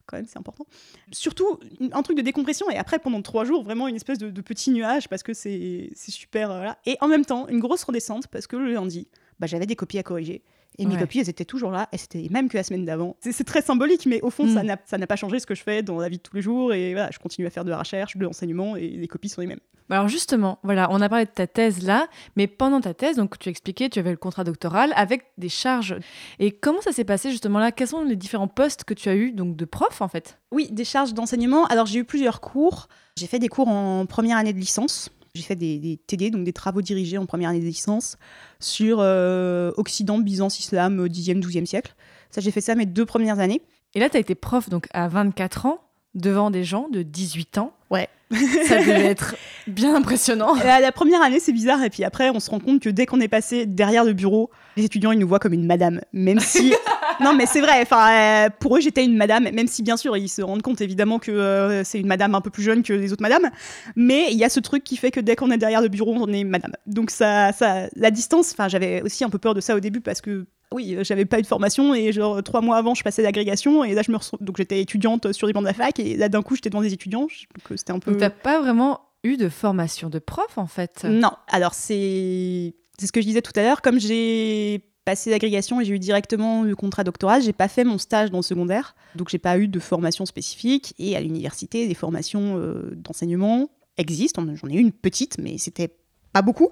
[0.06, 0.66] Quand même, c'est important.
[1.12, 1.58] Surtout,
[1.92, 4.70] un truc de décompression, et après, pendant trois jours, vraiment une espèce de, de petit
[4.70, 6.50] nuage, parce que c'est super.
[6.50, 6.78] euh, voilà.
[6.86, 9.98] Et en même temps, une grosse redescente, parce que le lundi, bah, j'avais des copies
[9.98, 10.42] à corriger.
[10.78, 11.00] Et mes Ouais.
[11.00, 13.16] copies, elles étaient toujours là, et c'était les mêmes que la semaine d'avant.
[13.20, 14.54] C'est- très symbolique, mais au fond, Mm.
[14.54, 16.34] ça n'a- ça n'a pas changé ce que je fais dans la vie de tous
[16.34, 19.06] les jours, et voilà, je continue à faire de la recherche, de l'enseignement, et les
[19.08, 19.60] copies sont les mêmes.
[19.88, 23.16] Bah Alors justement, voilà, on a parlé de ta thèse là, mais pendant ta thèse,
[23.16, 25.96] donc tu expliquais, tu avais le contrat doctoral avec des charges.
[26.38, 27.70] Et comment ça s'est passé justement là?
[27.70, 30.38] Quels sont les différents postes que tu as eu donc de prof en fait?
[30.52, 31.66] Oui, des charges d'enseignement.
[31.66, 32.88] Alors, j'ai eu plusieurs cours.
[33.18, 35.10] J'ai fait des cours en première année de licence.
[35.34, 38.16] J'ai fait des, des TD, donc des travaux dirigés en première année de licence,
[38.60, 41.94] sur euh, Occident, Byzance, Islam, euh, 10e, 12e siècle.
[42.30, 43.60] Ça, j'ai fait ça mes deux premières années.
[43.94, 45.80] Et là, tu as été prof donc à 24 ans
[46.14, 47.72] devant des gens de 18 ans.
[47.94, 48.08] Ouais.
[48.66, 50.56] Ça devait être bien impressionnant.
[50.56, 53.06] Euh, la première année, c'est bizarre, et puis après, on se rend compte que dès
[53.06, 56.00] qu'on est passé derrière le bureau, les étudiants, ils nous voient comme une madame.
[56.12, 56.74] Même si.
[57.20, 60.16] non, mais c'est vrai, enfin, euh, pour eux, j'étais une madame, même si, bien sûr,
[60.16, 62.92] ils se rendent compte évidemment que euh, c'est une madame un peu plus jeune que
[62.92, 63.50] les autres madames.
[63.94, 66.14] Mais il y a ce truc qui fait que dès qu'on est derrière le bureau,
[66.16, 66.72] on est madame.
[66.86, 70.00] Donc, ça, ça, la distance, enfin, j'avais aussi un peu peur de ça au début
[70.00, 70.46] parce que.
[70.74, 73.82] Oui, euh, j'avais pas eu de formation et genre trois mois avant, je passais l'agrégation
[73.84, 76.16] et là je me retrouve- donc j'étais étudiante sur les bancs de la fac et
[76.16, 78.10] là d'un coup j'étais devant des étudiants, donc c'était un peu.
[78.10, 81.04] Donc t'as pas vraiment eu de formation de prof en fait?
[81.04, 83.80] Non, alors c'est c'est ce que je disais tout à l'heure.
[83.82, 87.98] Comme j'ai passé l'agrégation et j'ai eu directement le contrat doctoral, j'ai pas fait mon
[87.98, 90.94] stage dans le secondaire, donc j'ai pas eu de formation spécifique.
[90.98, 94.44] Et à l'université, des formations euh, d'enseignement existent.
[94.54, 95.90] J'en ai eu une petite, mais c'était
[96.32, 96.68] pas beaucoup.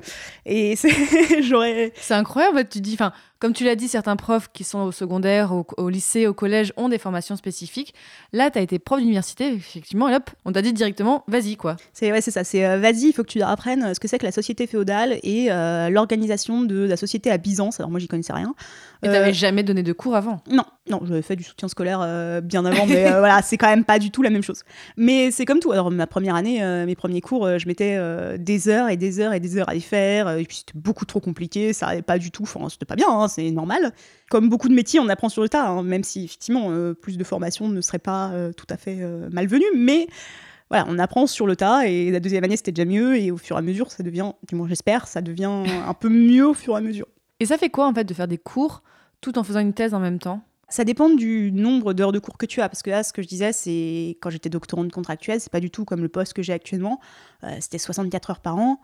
[0.46, 4.62] Et c'est- j'aurais C'est incroyable, tu dis, enfin, comme tu l'as dit, certains profs qui
[4.62, 7.92] sont au secondaire, au, au lycée, au collège ont des formations spécifiques.
[8.32, 11.76] Là, tu as été prof d'université, effectivement, et hop, on t'a dit directement, vas-y, quoi.
[11.92, 12.44] C'est ouais, c'est ça.
[12.44, 14.68] C'est euh, vas-y, il faut que tu apprennes euh, ce que c'est que la société
[14.68, 17.80] féodale et euh, l'organisation de la société à Byzance.
[17.80, 18.54] Alors moi, j'y connaissais rien.
[19.02, 20.40] Et Euh, t'avais jamais donné de cours avant?
[20.48, 23.98] Non, non, j'avais fait du soutien scolaire bien avant, mais voilà, c'est quand même pas
[23.98, 24.62] du tout la même chose.
[24.96, 25.72] Mais c'est comme tout.
[25.72, 27.98] Alors, ma première année, mes premiers cours, je mettais
[28.38, 31.04] des heures et des heures et des heures à les faire, et puis c'était beaucoup
[31.04, 33.92] trop compliqué, ça allait pas du tout, enfin, c'était pas bien, hein, c'est normal.
[34.30, 37.18] Comme beaucoup de métiers, on apprend sur le tas, hein, même si effectivement, euh, plus
[37.18, 40.06] de formation ne serait pas euh, tout à fait euh, malvenu, mais
[40.70, 43.36] voilà, on apprend sur le tas, et la deuxième année, c'était déjà mieux, et au
[43.36, 45.50] fur et à mesure, ça devient, du moins j'espère, ça devient
[45.86, 47.06] un peu mieux au fur et à mesure.
[47.40, 48.82] Et ça fait quoi, en fait, de faire des cours
[49.20, 50.42] tout en faisant une thèse en même temps?
[50.68, 53.20] Ça dépend du nombre d'heures de cours que tu as, parce que là, ce que
[53.20, 56.42] je disais, c'est quand j'étais doctorante contractuelle, c'est pas du tout comme le poste que
[56.42, 56.98] j'ai actuellement.
[57.44, 58.80] Euh, C'était 64 heures par an.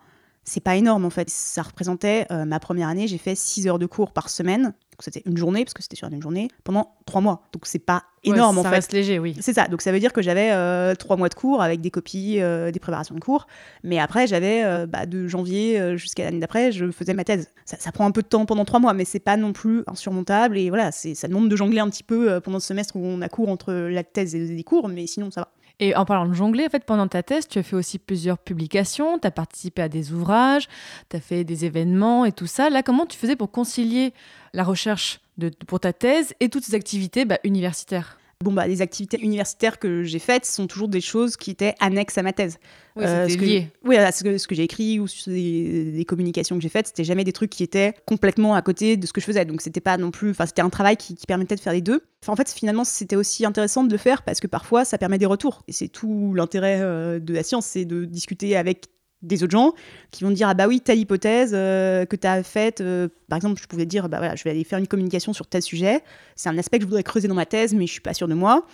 [0.49, 1.29] C'est pas énorme en fait.
[1.29, 4.63] Ça représentait euh, ma première année, j'ai fait 6 heures de cours par semaine.
[4.63, 7.43] Donc c'était une journée, parce que c'était sur une journée, pendant 3 mois.
[7.53, 8.75] Donc c'est pas énorme Ouais, en ça fait.
[8.75, 9.37] reste léger, oui.
[9.39, 11.91] C'est ça, donc ça veut dire que j'avais euh, trois mois de cours avec des
[11.91, 13.47] copies, euh, des préparations de cours.
[13.83, 17.49] Mais après, j'avais euh, bah, de janvier jusqu'à l'année d'après, je faisais ma thèse.
[17.63, 19.83] Ça, ça prend un peu de temps pendant trois mois, mais c'est pas non plus
[19.87, 20.57] insurmontable.
[20.57, 23.29] Et voilà, ça demande de jongler un petit peu pendant ce semestre où on a
[23.29, 25.51] cours entre la thèse et les cours, mais sinon ça va.
[25.79, 28.37] Et en parlant de jongler, en fait, pendant ta thèse, tu as fait aussi plusieurs
[28.37, 30.67] publications, tu as participé à des ouvrages,
[31.09, 32.69] tu as fait des événements et tout ça.
[32.69, 34.13] Là, comment tu faisais pour concilier
[34.53, 35.21] la recherche
[35.67, 38.19] pour ta thèse et toutes ces activités bah, universitaires?
[38.41, 42.17] Bon, bah, les activités universitaires que j'ai faites sont toujours des choses qui étaient annexes
[42.17, 42.57] à ma thèse.
[42.95, 43.71] Oui, Euh, c'était ce que- lié.
[43.83, 46.87] Oui, voilà, ce que, ce que j'ai écrit ou des, des communications que j'ai faites,
[46.87, 49.43] c'était jamais des trucs qui étaient complètement à côté de ce que je faisais.
[49.43, 51.81] Donc c'était pas non plus, enfin c'était un travail qui, qui permettait de faire les
[51.81, 52.01] deux.
[52.23, 55.17] Enfin, en fait, finalement, c'était aussi intéressant de le faire parce que parfois, ça permet
[55.17, 55.63] des retours.
[55.67, 58.85] Et c'est tout l'intérêt euh, de la science, c'est de discuter avec
[59.21, 59.73] des autres gens
[60.11, 63.35] qui vont dire ah bah oui telle hypothèse euh, que tu as faite euh, par
[63.35, 66.01] exemple je pouvais dire bah voilà je vais aller faire une communication sur tel sujet
[66.37, 68.29] c'est un aspect que je voudrais creuser dans ma thèse mais je suis pas sûre
[68.29, 68.65] de moi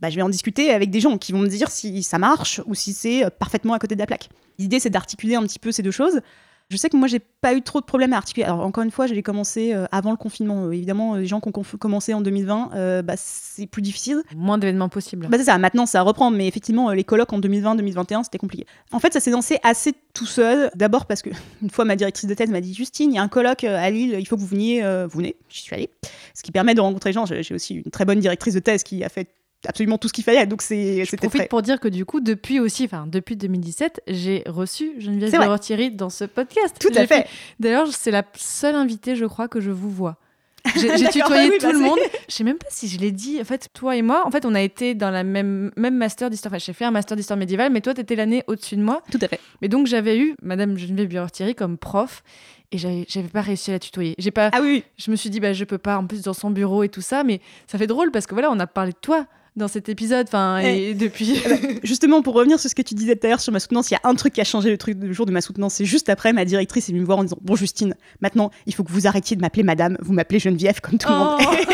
[0.00, 2.60] bah, je vais en discuter avec des gens qui vont me dire si ça marche
[2.66, 4.28] ou si c'est euh, parfaitement à côté de la plaque.
[4.58, 6.20] L'idée, c'est d'articuler un petit peu ces deux choses.
[6.74, 8.44] Je sais que moi, j'ai pas eu trop de problèmes à articuler.
[8.44, 10.64] Alors, encore une fois, j'ai commencé euh, avant le confinement.
[10.64, 14.22] Euh, évidemment, les gens qui ont commencé en 2020, euh, bah, c'est plus difficile.
[14.34, 15.28] Moins d'événements possibles.
[15.28, 18.66] Bah, c'est ça, maintenant ça reprend, mais effectivement, euh, les colloques en 2020-2021, c'était compliqué.
[18.90, 20.68] En fait, ça s'est lancé assez tout seul.
[20.74, 21.30] D'abord parce que,
[21.62, 23.76] une fois, ma directrice de thèse m'a dit Justine, il y a un colloque euh,
[23.78, 24.82] à Lille, il faut que vous veniez.
[24.82, 25.90] euh, vous venez, j'y suis allée.
[26.34, 27.24] Ce qui permet de rencontrer les gens.
[27.26, 29.28] J'ai aussi une très bonne directrice de thèse qui a fait
[29.66, 30.46] absolument tout ce qu'il fallait.
[30.46, 31.48] Donc c'est Je c'était profite très.
[31.48, 35.58] pour dire que du coup, depuis aussi, enfin depuis 2017, j'ai reçu Geneviève.
[35.60, 36.76] Thierry dans ce podcast.
[36.80, 37.26] Tout à fait.
[37.60, 40.16] D'ailleurs, c'est la seule invitée, je crois, que je vous vois.
[40.76, 41.98] J'ai tutoyé oui, tout bah, le c'est- monde.
[42.28, 43.38] Je sais même pas si je l'ai dit.
[43.40, 46.30] En fait, toi et moi, en fait, on a été dans la même, même master
[46.30, 46.52] d'histoire.
[46.54, 49.02] Enfin, j'ai fait un master d'histoire médiévale, mais toi, tu étais l'année au-dessus de moi.
[49.12, 49.40] Tout à fait.
[49.60, 52.22] Mais donc, j'avais eu Madame Geneviève Thierry comme prof.
[52.72, 54.14] Et j'avais pas réussi à la tutoyer.
[54.18, 54.82] J'ai pas, Ah oui.
[54.96, 57.02] je me suis dit, bah, je peux pas, en plus dans son bureau et tout
[57.02, 59.26] ça, mais ça fait drôle parce que voilà, on a parlé de toi
[59.56, 61.40] dans cet épisode, enfin, et depuis.
[61.84, 63.94] Justement, pour revenir sur ce que tu disais tout à l'heure sur ma soutenance, il
[63.94, 65.74] y a un truc qui a changé le truc le jour de ma soutenance.
[65.74, 68.74] C'est juste après, ma directrice est venue me voir en disant Bon, Justine, maintenant, il
[68.74, 71.40] faut que vous arrêtiez de m'appeler madame, vous m'appelez Geneviève comme tout le monde.
[71.40, 71.44] Oh.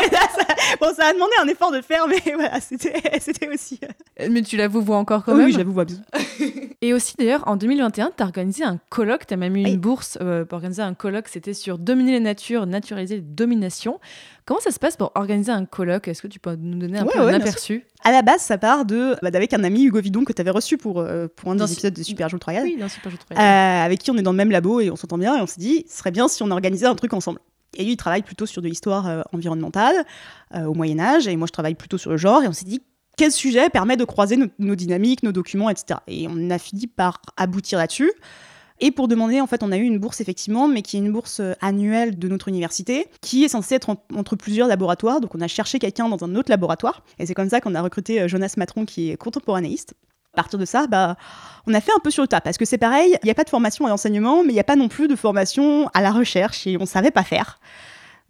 [0.79, 3.79] Bon, ça a demandé un effort de le faire, mais voilà, c'était aussi.
[4.19, 5.51] euh, mais tu la vous vois encore quand oui, même.
[5.51, 5.97] j'avoue, vois bien.
[6.81, 9.71] Et aussi, d'ailleurs, en 2021, tu as organisé un colloque, tu as même eu Oui.
[9.73, 13.99] une bourse euh, pour organiser un colloque, c'était sur dominer la nature, naturaliser les dominations.
[14.45, 16.07] Comment ça se passe pour organiser un colloque?
[16.07, 17.85] Est-ce que tu peux nous donner un Ouais, peu un ouais, bien aperçu?
[18.03, 20.49] À la base, ça part de bah, d'avec un ami Hugo Vidon que tu avais
[20.49, 22.63] reçu pour, euh, pour un Dans des épisodes de Super Joule Royal.
[22.63, 23.39] Oui, dans Super Euh, Troyes.
[23.83, 25.59] avec qui on est dans le même labo et on s'entend bien et on s'est
[25.61, 27.39] dit ce serait bien si on organisait un truc ensemble.
[27.77, 29.95] Et lui il travaille plutôt sur de l'histoire euh, environnementale
[30.55, 32.65] euh, au Moyen Âge et moi je travaille plutôt sur le genre et on s'est
[32.65, 32.81] dit
[33.17, 35.99] quel sujet permet de croiser nos, dynamiques, nos documents, etc.
[36.07, 38.11] Et on a fini par aboutir là-dessus.
[38.79, 41.11] Et pour demander, en fait, on a eu une bourse effectivement, mais qui est une
[41.11, 45.21] bourse euh, annuelle de notre université, qui est censée être en- entre plusieurs laboratoires.
[45.21, 47.81] Donc on a cherché quelqu'un dans un autre laboratoire, et c'est comme ça qu'on a
[47.81, 49.93] recruté Jonas Matron, qui est contemporanéiste.
[50.33, 51.17] À partir de ça, bah,
[51.67, 53.35] on a fait un peu sur le tas, parce que c'est pareil, il n'y a
[53.35, 56.01] pas de formation à l'enseignement, mais il n'y a pas non plus de formation à
[56.01, 57.59] la recherche, et on ne savait pas faire.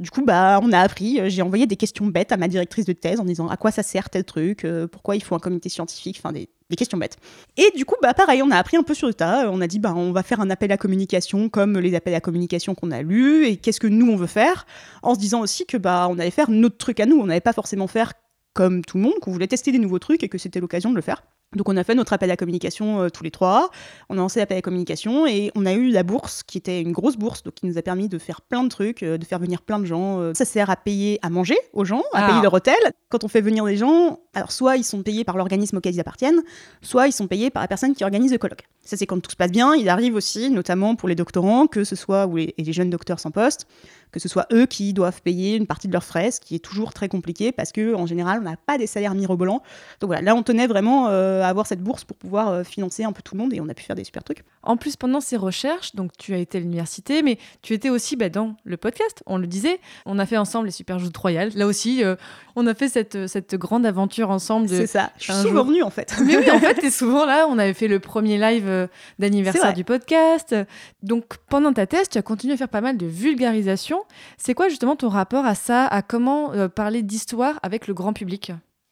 [0.01, 1.19] Du coup, bah, on a appris.
[1.19, 3.69] euh, J'ai envoyé des questions bêtes à ma directrice de thèse en disant à quoi
[3.69, 7.17] ça sert tel truc, euh, pourquoi il faut un comité scientifique, enfin des, questions bêtes.
[7.55, 9.51] Et du coup, bah, pareil, on a appris un peu sur le tas.
[9.51, 12.19] On a dit, bah, on va faire un appel à communication comme les appels à
[12.21, 14.65] communication qu'on a lus et qu'est-ce que nous on veut faire,
[15.03, 17.17] en se disant aussi que bah, on allait faire notre truc à nous.
[17.17, 18.13] On n'allait pas forcément faire
[18.53, 20.95] comme tout le monde, qu'on voulait tester des nouveaux trucs et que c'était l'occasion de
[20.95, 21.21] le faire.
[21.55, 23.69] Donc on a fait notre appel à communication euh, tous les trois,
[24.09, 26.93] on a lancé l'appel à communication et on a eu la bourse qui était une
[26.93, 29.37] grosse bourse, donc qui nous a permis de faire plein de trucs, euh, de faire
[29.39, 30.19] venir plein de gens.
[30.21, 30.31] euh.
[30.33, 32.29] Ça sert à payer à manger aux gens, à Ah.
[32.29, 32.77] payer leur hôtel.
[33.09, 35.99] Quand on fait venir des gens, alors soit ils sont payés par l'organisme auquel ils
[35.99, 36.41] appartiennent,
[36.81, 38.67] soit ils sont payés par la personne qui organise le colloque.
[38.83, 39.75] Ça c'est quand tout se passe bien.
[39.75, 42.89] Il arrive aussi, notamment pour les doctorants, que ce soit ou les, et les jeunes
[42.89, 43.67] docteurs sans poste,
[44.11, 46.59] que ce soit eux qui doivent payer une partie de leurs frais, ce qui est
[46.59, 49.61] toujours très compliqué parce que en général on n'a pas des salaires mirobolants.
[49.99, 53.03] Donc voilà, là on tenait vraiment euh, à avoir cette bourse pour pouvoir euh, financer
[53.03, 54.43] un peu tout le monde et on a pu faire des super trucs.
[54.63, 58.15] En plus, pendant ces recherches, donc tu as été à l'université, mais tu étais aussi
[58.15, 59.79] bah, dans le podcast, on le disait.
[60.05, 61.51] On a fait ensemble les Super Joutes Royales.
[61.55, 62.15] Là aussi, euh,
[62.55, 64.69] on a fait cette, cette grande aventure ensemble.
[64.69, 65.11] C'est ça.
[65.17, 66.15] Je suis souvent venue en fait.
[66.25, 67.47] Mais oui, en fait, t'es souvent là.
[67.49, 68.87] On avait fait le premier live euh,
[69.19, 70.55] d'anniversaire du podcast.
[71.03, 74.03] Donc, pendant ta thèse, tu as continué à faire pas mal de vulgarisation.
[74.37, 78.13] C'est quoi justement ton rapport à ça, à comment euh, parler d'histoire avec le grand
[78.13, 78.51] public?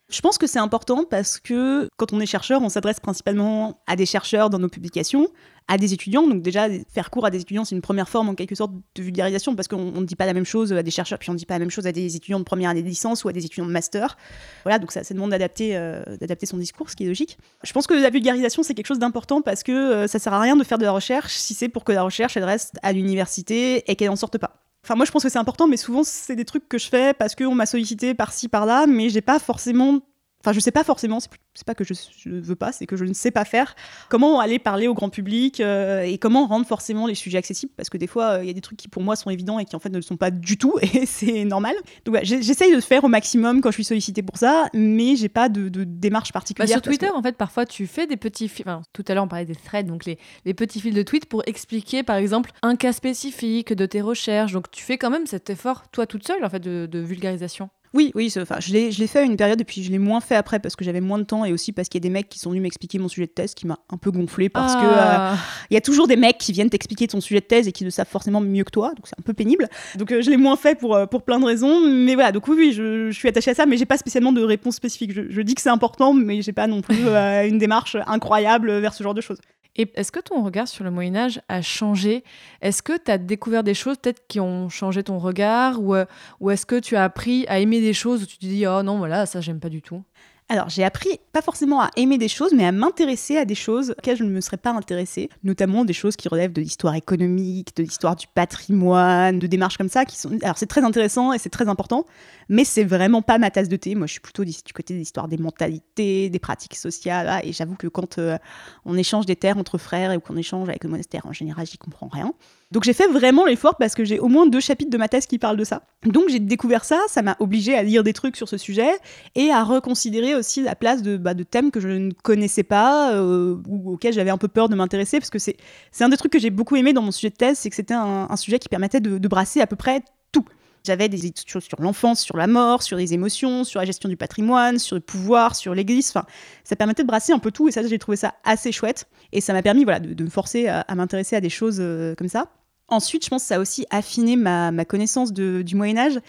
[0.09, 3.95] Je pense que c'est important parce que quand on est chercheur, on s'adresse principalement à
[3.95, 5.27] des chercheurs dans nos publications,
[5.67, 6.25] à des étudiants.
[6.25, 9.03] Donc déjà, faire cours à des étudiants, c'est une première forme en quelque sorte de
[9.03, 11.33] vulgarisation parce qu'on on ne dit pas la même chose à des chercheurs, puis on
[11.33, 13.29] ne dit pas la même chose à des étudiants de première année de licence ou
[13.29, 14.17] à des étudiants de master.
[14.63, 17.37] Voilà, donc ça, demande d'adapter, euh, d'adapter son discours, ce qui est logique.
[17.63, 20.41] Je pense que la vulgarisation, c'est quelque chose d'important parce que euh, ça sert à
[20.41, 23.83] rien de faire de la recherche si c'est pour que la recherche, reste à l'université
[23.91, 24.68] et qu'elle n'en sorte pas.
[24.83, 27.13] Enfin, moi, je pense que c'est important, mais souvent, c'est des trucs que je fais
[27.13, 29.99] parce qu'on m'a sollicité par-ci, par-là, mais j'ai pas forcément.
[30.41, 31.29] Enfin, je sais pas forcément, c'est
[31.65, 33.75] pas que je, je veux pas, c'est que je ne sais pas faire
[34.07, 37.73] comment aller parler au grand public euh, et comment rendre forcément les sujets accessibles?
[37.75, 39.59] Parce que des fois, euh, il y a des trucs qui pour moi sont évidents
[39.59, 41.75] et qui en fait ne le sont pas du tout et c'est normal.
[42.05, 45.27] Donc, j'ai- j'essaye de faire au maximum quand je suis sollicitée pour ça, mais j'ai
[45.29, 46.69] pas de, de démarche Bah, particulière.
[46.69, 48.65] Sur que- Twitter, en fait, parfois, tu fais des petits fils.
[48.65, 51.25] Enfin, tout à l'heure, on parlait des threads, donc les, les petits fils de tweets
[51.25, 54.53] pour expliquer, par exemple, un cas spécifique de tes recherches.
[54.53, 57.69] Donc, tu fais quand même cet effort, toi, toute seule, en fait, de, de vulgarisation.
[57.93, 59.97] Oui, oui, enfin, je l'ai, je l'ai fait à une période et puis je l'ai
[59.97, 62.07] moins fait après parce que j'avais moins de temps et aussi parce qu'il y a
[62.07, 64.47] des mecs qui sont venus m'expliquer mon sujet de thèse qui m'a un peu gonflé
[64.47, 65.35] parce que euh, Ah.
[65.71, 67.83] il y a toujours des mecs qui viennent t'expliquer ton sujet de thèse et qui
[67.83, 69.67] le savent forcément mieux que toi, donc c'est un peu pénible.
[69.97, 72.47] Donc euh, je l'ai moins fait pour, euh, pour plein de raisons, mais voilà, donc
[72.47, 75.11] oui, oui, je, je suis attachée à ça, mais j'ai pas spécialement de réponse spécifique.
[75.11, 78.71] Je, je dis que c'est important, mais j'ai pas non plus euh, une démarche incroyable
[78.79, 79.39] vers ce genre de choses.
[79.75, 82.23] Et est-ce que ton regard sur le Moyen Âge a changé?
[82.61, 85.81] Est-ce que tu as découvert des choses peut-être qui ont changé ton regard?
[85.81, 86.05] Ou, euh,
[86.39, 88.83] ou est-ce que tu as appris à aimer des choses où tu te dis «Oh
[88.83, 90.03] non, voilà, ça, j'aime pas du tout»
[90.51, 93.91] Alors, j'ai appris pas forcément à aimer des choses, mais à m'intéresser à des choses
[93.91, 97.75] auxquelles je ne me serais pas intéressée, notamment des choses qui relèvent de l'histoire économique,
[97.75, 100.39] de l'histoire du patrimoine, de démarches comme ça qui sont.
[100.41, 102.03] Alors, c'est très intéressant et c'est très important,
[102.49, 103.93] mais c'est vraiment pas ma tasse de thé.
[103.93, 107.75] Moi, je suis plutôt du côté de l'histoire des mentalités, des pratiques sociales, et j'avoue
[107.75, 108.39] que quand euh,
[108.85, 111.77] on échange des terres entre frères ou qu'on échange avec le monastère, en général, j'y
[111.77, 112.33] comprends rien.
[112.71, 115.25] Donc j'ai fait vraiment l'effort parce que j'ai au moins deux chapitres de ma thèse
[115.25, 115.81] qui parlent de ça.
[116.05, 118.91] Donc j'ai découvert ça, ça m'a obligé à lire des trucs sur ce sujet
[119.33, 123.57] et à reconsidérer aussi la place de, bah, thèmes que je ne connaissais pas euh,
[123.67, 125.57] ou auxquels j'avais un peu peur de m'intéresser, parce que c'est
[125.99, 127.95] un des trucs que j'ai beaucoup aimé dans mon sujet de thèse, c'est que c'était
[127.95, 130.45] un, sujet qui permettait de, brasser à peu près tout.
[130.85, 134.15] J'avais des études sur, l'enfance, sur la mort, sur les émotions, sur la gestion du
[134.15, 136.09] patrimoine, sur le pouvoir, sur l'église.
[136.09, 136.25] Enfin,
[136.63, 139.07] ça permettait de brasser un peu tout et ça, j'ai trouvé ça assez chouette.
[139.33, 142.15] Et ça m'a permis voilà, de, me forcer à, à m'intéresser à des choses euh,
[142.15, 142.49] comme ça.
[142.89, 146.19] Ensuite, je pense que ça a aussi affiné ma, ma connaissance de- du Moyen-Âge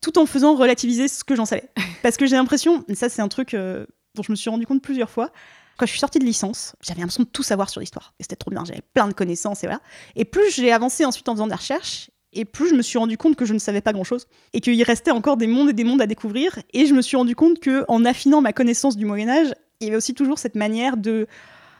[0.00, 1.68] tout en faisant relativiser ce que j'en savais.
[2.02, 4.66] Parce que j'ai l'impression, et ça c'est un truc euh, dont je me suis rendu
[4.66, 5.30] compte plusieurs fois,
[5.78, 8.12] quand je suis sortie de licence, j'avais l'impression de tout savoir sur l'histoire.
[8.18, 9.80] Et c'était trop bien, j'avais plein de connaissances et voilà.
[10.16, 12.98] Et plus j'ai avancé ensuite en faisant de la recherche, et plus je me suis
[12.98, 14.26] rendu compte que je ne savais pas grand-chose.
[14.54, 16.58] Et qu'il restait encore des mondes et des mondes à découvrir.
[16.72, 19.88] Et je me suis rendu compte que en affinant ma connaissance du Moyen-Âge, il y
[19.88, 21.26] avait aussi toujours cette manière de.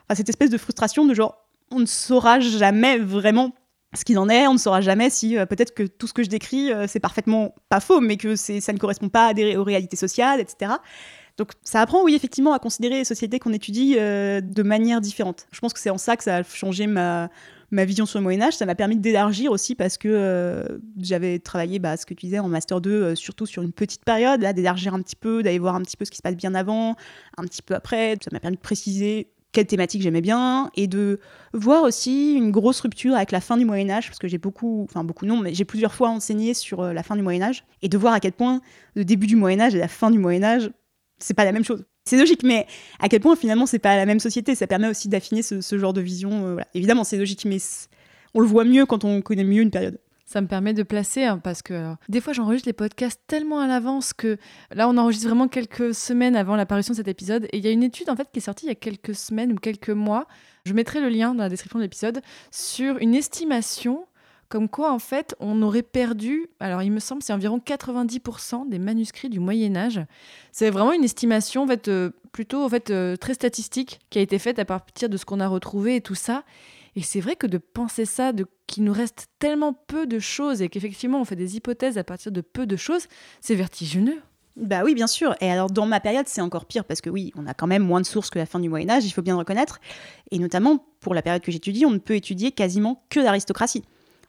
[0.08, 1.38] Enfin, cette espèce de frustration de genre,
[1.70, 3.52] on ne saura jamais vraiment
[3.94, 6.22] ce qu'il en est, on ne saura jamais si euh, peut-être que tout ce que
[6.22, 9.56] je décris, euh, c'est parfaitement pas faux, mais que ça ne correspond pas à des,
[9.56, 10.72] aux réalités sociales, etc.
[11.38, 15.46] Donc ça apprend, oui, effectivement, à considérer les sociétés qu'on étudie euh, de manière différente.
[15.50, 17.30] Je pense que c'est en ça que ça a changé ma,
[17.70, 18.54] vision sur le Moyen-Âge.
[18.54, 22.48] Ça m'a permis d'élargir aussi parce que j'avais travaillé, bah, ce que tu disais, en
[22.48, 25.80] Master 2, euh, surtout sur une petite période, d'élargir un petit peu, d'aller voir un
[25.80, 26.96] petit peu ce qui se passe bien avant,
[27.38, 28.16] un petit peu après.
[28.22, 31.20] Ça m'a permis de préciser quelle thématique j'aimais bien et de
[31.52, 34.86] voir aussi une grosse rupture avec la fin du Moyen Âge parce que j'ai beaucoup,
[34.88, 37.64] enfin beaucoup non, mais j'ai plusieurs fois enseigné sur euh, la fin du Moyen Âge
[37.82, 38.60] et de voir à quel point
[38.94, 40.70] le début du Moyen Âge et la fin du Moyen Âge
[41.22, 41.84] c'est pas la même chose.
[42.04, 42.66] C'est logique, mais
[42.98, 44.54] à quel point finalement c'est pas la même société.
[44.54, 46.58] Ça permet aussi d'affiner ce, genre de vision.
[46.58, 46.60] euh.
[46.74, 47.58] Évidemment, c'est logique, mais
[48.34, 49.98] on le voit mieux quand on connaît mieux une période.
[50.32, 53.60] Ça me permet de placer, hein, parce que alors, des fois j'enregistre les podcasts tellement
[53.60, 54.38] à l'avance que
[54.70, 57.44] là on enregistre vraiment quelques semaines avant l'apparition de cet épisode.
[57.52, 59.14] Et il y a une étude en fait qui est sortie il y a quelques
[59.14, 60.26] semaines ou quelques mois.
[60.64, 64.06] Je mettrai le lien dans la description de l'épisode sur une estimation
[64.48, 68.78] comme quoi en fait on aurait perdu, alors il me semble c'est environ 90% des
[68.78, 70.00] manuscrits du Moyen Âge.
[70.50, 74.22] C'est vraiment une estimation en fait euh, plutôt en fait euh, très statistique qui a
[74.22, 76.42] été faite à partir de ce qu'on a retrouvé et tout ça.
[76.94, 80.62] Et c'est vrai que de penser ça, de qu'il nous reste tellement peu de choses
[80.62, 83.06] et qu'effectivement on fait des hypothèses à partir de peu de choses,
[83.40, 84.20] c'est vertigineux.
[84.56, 85.34] Bah oui, bien sûr.
[85.40, 87.82] Et alors, dans ma période, c'est encore pire parce que oui, on a quand même
[87.82, 89.80] moins de sources que la fin du Moyen-Âge, il faut bien le reconnaître.
[90.30, 93.82] Et notamment, pour la période que j'étudie, on ne peut étudier quasiment que l'aristocratie.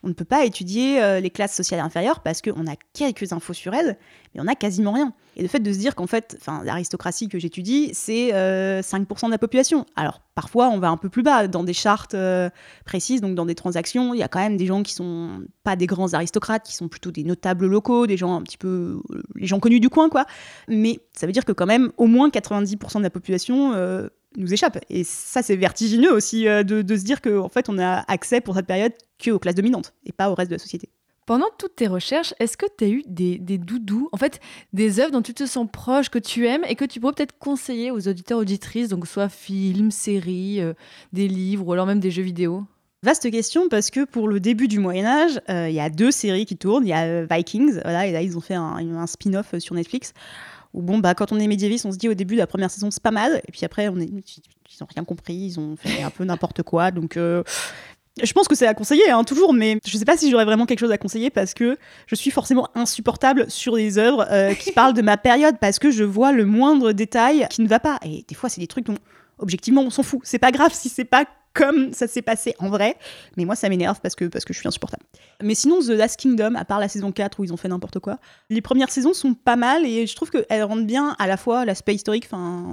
[0.03, 3.53] On ne peut pas étudier euh, les classes sociales inférieures parce qu'on a quelques infos
[3.53, 3.97] sur elles,
[4.33, 5.13] mais on a quasiment rien.
[5.35, 9.31] Et le fait de se dire qu'en fait, l'aristocratie que j'étudie, c'est euh, 5% de
[9.31, 9.85] la population.
[9.95, 12.49] Alors, parfois, on va un peu plus bas dans des chartes euh,
[12.85, 14.13] précises, donc dans des transactions.
[14.13, 16.87] Il y a quand même des gens qui sont pas des grands aristocrates, qui sont
[16.87, 18.99] plutôt des notables locaux, des gens un petit peu.
[19.11, 20.25] euh, les gens connus du coin, quoi.
[20.67, 23.73] Mais ça veut dire que quand même, au moins 90% de la population.
[23.73, 24.79] euh, nous échappe.
[24.89, 28.03] Et ça, c'est vertigineux aussi euh, de, de se dire qu'en en fait, on a
[28.11, 30.89] accès pour cette période que aux classes dominantes et pas au reste de la société.
[31.25, 34.41] Pendant toutes tes recherches, est-ce que tu as eu des, des doudous, en fait,
[34.73, 37.39] des œuvres dont tu te sens proche, que tu aimes et que tu pourrais peut-être
[37.39, 40.73] conseiller aux auditeurs, auditrices, donc soit films, séries, euh,
[41.13, 42.65] des livres ou alors même des jeux vidéo?
[43.03, 46.11] Vaste question parce que pour le début du Moyen Âge, euh, il y a deux
[46.11, 46.85] séries qui tournent.
[46.85, 50.13] Il y a Vikings, voilà, et là ils ont fait un, un spin-off sur Netflix.
[50.73, 52.71] Où bon, bah, quand on est médiéviste, on se dit au début de la première
[52.71, 55.75] saison c'est pas mal, et puis après on est, ils ont rien compris, ils ont
[55.75, 57.17] fait un peu n'importe quoi, donc.
[57.17, 57.43] euh,
[58.21, 60.67] je pense que c'est à conseiller, hein, toujours, mais je sais pas si j'aurais vraiment
[60.67, 64.71] quelque chose à conseiller parce que je suis forcément insupportable sur les œuvres euh, qui
[64.73, 67.99] parlent de ma période parce que je vois le moindre détail qui ne va pas.
[68.05, 68.97] Et des fois, c'est des trucs dont,
[69.39, 70.19] objectivement, on s'en fout.
[70.23, 72.97] C'est pas grave si c'est pas comme ça s'est passé en vrai,
[73.37, 75.03] mais moi ça m'énerve parce que, parce que je suis insupportable.
[75.41, 77.99] Mais sinon, The Last Kingdom, à part la saison 4 où ils ont fait n'importe
[77.99, 81.37] quoi, les premières saisons sont pas mal et je trouve qu'elles rendent bien à la
[81.37, 82.29] fois l'aspect historique,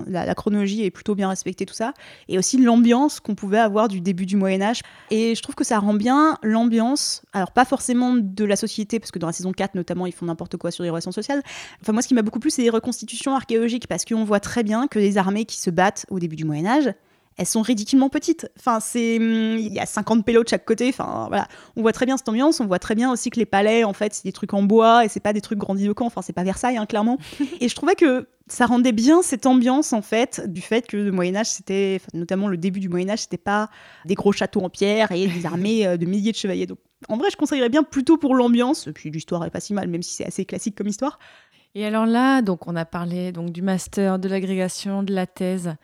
[0.06, 1.92] la, la chronologie est plutôt bien respectée, tout ça,
[2.28, 4.80] et aussi l'ambiance qu'on pouvait avoir du début du Moyen-Âge.
[5.10, 9.10] Et je trouve que ça rend bien l'ambiance, alors pas forcément de la société, parce
[9.10, 11.42] que dans la saison 4 notamment, ils font n'importe quoi sur les relations sociales.
[11.82, 14.62] Enfin, moi ce qui m'a beaucoup plu, c'est les reconstitutions archéologiques, parce qu'on voit très
[14.62, 16.94] bien que les armées qui se battent au début du Moyen-Âge,
[17.40, 18.50] elles sont ridiculement petites.
[18.58, 20.90] Enfin, c'est hum, il y a 50 pélos de chaque côté.
[20.90, 22.60] Enfin, voilà, on voit très bien cette ambiance.
[22.60, 25.06] On voit très bien aussi que les palais, en fait, c'est des trucs en bois
[25.06, 26.04] et c'est pas des trucs grandiloquents.
[26.04, 27.16] Enfin, c'est pas Versailles, hein, clairement.
[27.62, 31.12] et je trouvais que ça rendait bien cette ambiance, en fait, du fait que le
[31.12, 33.70] Moyen Âge, c'était, enfin, notamment le début du Moyen Âge, c'était pas
[34.04, 36.66] des gros châteaux en pierre et des armées euh, de milliers de chevaliers.
[36.66, 36.78] Donc,
[37.08, 38.90] en vrai, je conseillerais bien plutôt pour l'ambiance.
[38.94, 41.18] Puis l'histoire est pas si mal, même si c'est assez classique comme histoire.
[41.74, 45.74] Et alors là, donc on a parlé donc du master, de l'agrégation, de la thèse.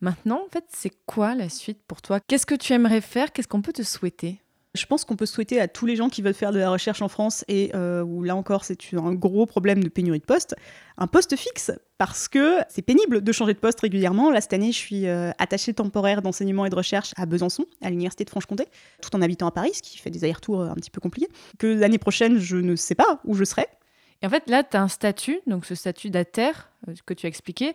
[0.00, 2.20] Maintenant, en fait, c'est quoi la suite pour toi?
[2.20, 3.32] Qu'est-ce que tu aimerais faire?
[3.32, 4.38] Qu'est-ce qu'on peut te souhaiter?
[4.74, 7.00] Je pense qu'on peut souhaiter à tous les gens qui veulent faire de la recherche
[7.00, 10.54] en France et euh, où là encore c'est un gros problème de pénurie de postes,
[10.98, 14.30] un poste fixe parce que c'est pénible de changer de poste régulièrement.
[14.30, 17.88] Là cette année je suis euh, attachée temporaire d'enseignement et de recherche à Besançon, à
[17.88, 18.66] l'université de Franche-Comté,
[19.00, 21.28] tout en habitant à Paris, ce qui fait des allers-retours euh, un petit peu compliqués.
[21.58, 23.66] Que l'année prochaine je ne sais pas où je serai.
[24.22, 26.52] Et en fait, là, tu as un statut, donc ce statut d'ATER
[27.04, 27.74] que tu as expliqué,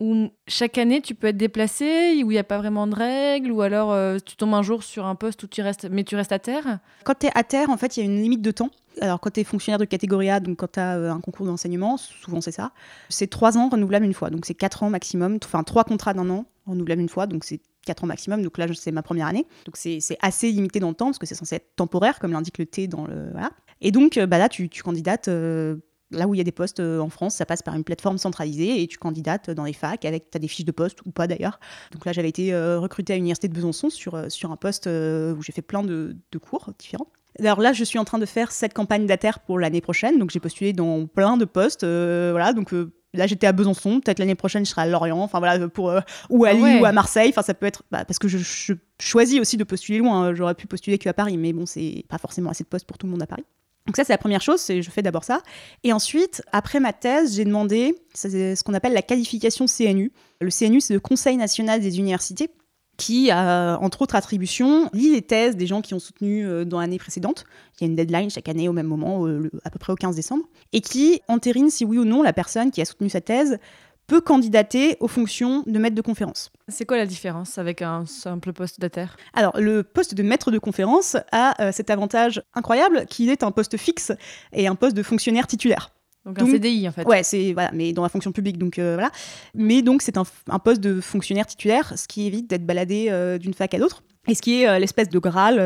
[0.00, 3.50] où chaque année tu peux être déplacé, où il n'y a pas vraiment de règles,
[3.50, 6.16] ou alors euh, tu tombes un jour sur un poste où tu restes, mais tu
[6.16, 6.78] restes à terre?
[7.04, 8.70] Quand tu es à terre, en fait, il y a une limite de temps.
[9.00, 11.96] Alors, quand tu es fonctionnaire de catégorie A, donc quand tu as un concours d'enseignement,
[11.96, 12.72] souvent c'est ça,
[13.08, 14.30] c'est trois ans renouvelables une fois.
[14.30, 17.26] Donc, c'est quatre ans maximum, enfin trois contrats d'un an renouvelables une fois.
[17.26, 18.42] Donc, c'est quatre ans maximum.
[18.42, 19.46] Donc là, c'est ma première année.
[19.66, 22.58] Donc, c'est assez limité dans le temps parce que c'est censé être temporaire, comme l'indique
[22.58, 23.30] le T dans le.
[23.32, 23.50] Voilà.
[23.80, 25.28] Et donc, bah là, tu, candidates.
[25.28, 25.76] euh,
[26.16, 28.18] Là où il y a des postes euh, en France, ça passe par une plateforme
[28.18, 31.10] centralisée et tu candidates dans les facs avec tu as des fiches de poste ou
[31.10, 31.58] pas d'ailleurs.
[31.92, 34.86] Donc là, j'avais été euh, recrutée à l'université de Besançon sur, euh, sur un poste
[34.86, 37.08] où j'ai fait plein de, de cours différents.
[37.40, 40.30] Alors là, je suis en train de faire cette campagne d'ATER pour l'année prochaine, donc
[40.30, 41.82] j'ai postulé dans plein de postes.
[41.82, 45.18] euh, voilà, donc euh, là j'étais à Besançon, peut-être l'année prochaine je serai à Lorient,
[45.18, 46.00] enfin voilà, pour euh,
[46.30, 46.80] ou à Ah Lille ouais.
[46.80, 47.30] ou à Marseille.
[47.30, 50.28] Enfin ça peut être bah, parce que je, je choisis aussi de postuler loin.
[50.28, 50.34] hein.
[50.36, 53.06] J'aurais pu postuler qu'à Paris, mais bon, c'est pas forcément assez de postes pour tout
[53.06, 53.44] le monde à Paris.
[53.86, 55.42] Donc ça, c'est la première chose, je fais d'abord ça.
[55.82, 60.10] Et ensuite, après ma thèse, j'ai demandé ce qu'on appelle la qualification CNU.
[60.40, 62.48] Le CNU, c'est le Conseil national des universités
[62.96, 66.80] qui a, entre autres attributions, lit les thèses des gens qui ont soutenu euh, dans
[66.80, 67.44] l'année précédente.
[67.76, 69.96] Il y a une deadline chaque année au même moment, euh, à peu près au
[69.96, 73.20] 15 décembre, et qui entérine si oui ou non la personne qui a soutenu sa
[73.20, 73.58] thèse
[74.06, 76.50] peut candidater aux fonctions de maître de conférence.
[76.68, 80.58] C'est quoi la différence avec un simple poste d'ATER Alors, le poste de maître de
[80.58, 84.12] conférence a euh, cet avantage incroyable qu'il est un poste fixe
[84.52, 85.90] et un poste de fonctionnaire titulaire.
[86.24, 87.06] Donc un CDI en fait.
[87.06, 89.10] Ouais, c'est voilà, mais dans la fonction publique, donc euh, voilà.
[89.54, 93.36] Mais donc c'est un, un poste de fonctionnaire titulaire, ce qui évite d'être baladé euh,
[93.36, 94.02] d'une fac à l'autre.
[94.26, 95.56] Et ce qui est l'espèce de graal,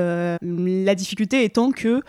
[0.43, 2.03] la difficulté étant que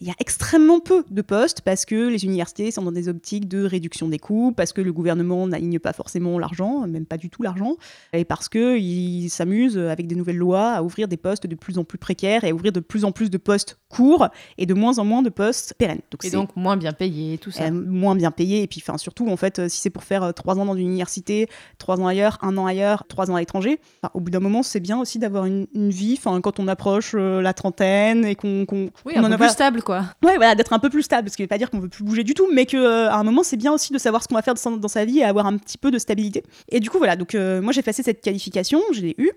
[0.00, 3.48] il y a extrêmement peu de postes parce que les universités sont dans des optiques
[3.48, 7.30] de réduction des coûts, parce que le gouvernement n'aligne pas forcément l'argent, même pas du
[7.30, 7.76] tout l'argent,
[8.12, 11.84] et parce qu'ils s'amusent avec des nouvelles lois à ouvrir des postes de plus en
[11.84, 14.28] plus précaires et à ouvrir de plus en plus de postes courts
[14.58, 16.00] et de moins en moins de postes pérennes.
[16.10, 17.64] Donc Et c'est- donc moins bien payé, tout ça.
[17.64, 18.62] euh, moins bien payé.
[18.62, 20.74] Et puis, enfin, surtout, en fait, euh, si c'est pour faire euh, trois ans dans
[20.74, 24.30] une université, trois ans ailleurs, un an ailleurs, trois ans à l'étranger, enfin, au bout
[24.30, 26.14] d'un moment, c'est bien aussi d'avoir une, une vie.
[26.18, 29.38] Enfin, quand on approche euh, la trentaine et qu'on, oui, qu'on un en peu a
[29.38, 30.04] plus stable quoi.
[30.22, 31.30] Ouais, voilà, d'être un peu plus stable.
[31.30, 33.24] Ce qui veut pas dire qu'on veut plus bouger du tout, mais que euh, un
[33.24, 35.24] moment, c'est bien aussi de savoir ce qu'on va faire dans, dans sa vie et
[35.24, 36.42] avoir un petit peu de stabilité.
[36.68, 37.16] Et du coup, voilà.
[37.16, 39.32] Donc, euh, moi, j'ai passé cette qualification, je l'ai eue.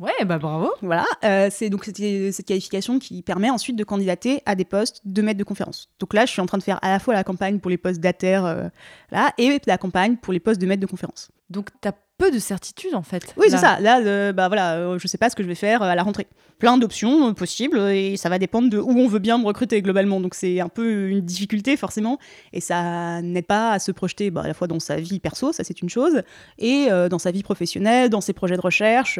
[0.00, 0.72] Ouais, bah bravo.
[0.82, 5.22] Voilà, euh, c'est donc cette qualification qui permet ensuite de candidater à des postes de
[5.22, 5.88] maître de conférence.
[6.00, 7.76] Donc là, je suis en train de faire à la fois la campagne pour les
[7.78, 8.68] postes d'ATER euh,
[9.12, 11.30] là, et la campagne pour les postes de maître de conférence.
[11.48, 13.34] Donc t'as peu de certitude en fait.
[13.36, 13.80] Oui, c'est ça.
[13.80, 15.94] Là, euh, bah voilà, euh, je sais pas ce que je vais faire euh, à
[15.94, 16.26] la rentrée.
[16.58, 19.82] Plein d'options euh, possibles et ça va dépendre de où on veut bien me recruter
[19.82, 20.20] globalement.
[20.20, 22.18] Donc c'est un peu une difficulté forcément
[22.52, 25.52] et ça n'aide pas à se projeter bah, à la fois dans sa vie perso,
[25.52, 26.22] ça c'est une chose,
[26.58, 29.18] et dans sa vie professionnelle, dans ses projets de recherche.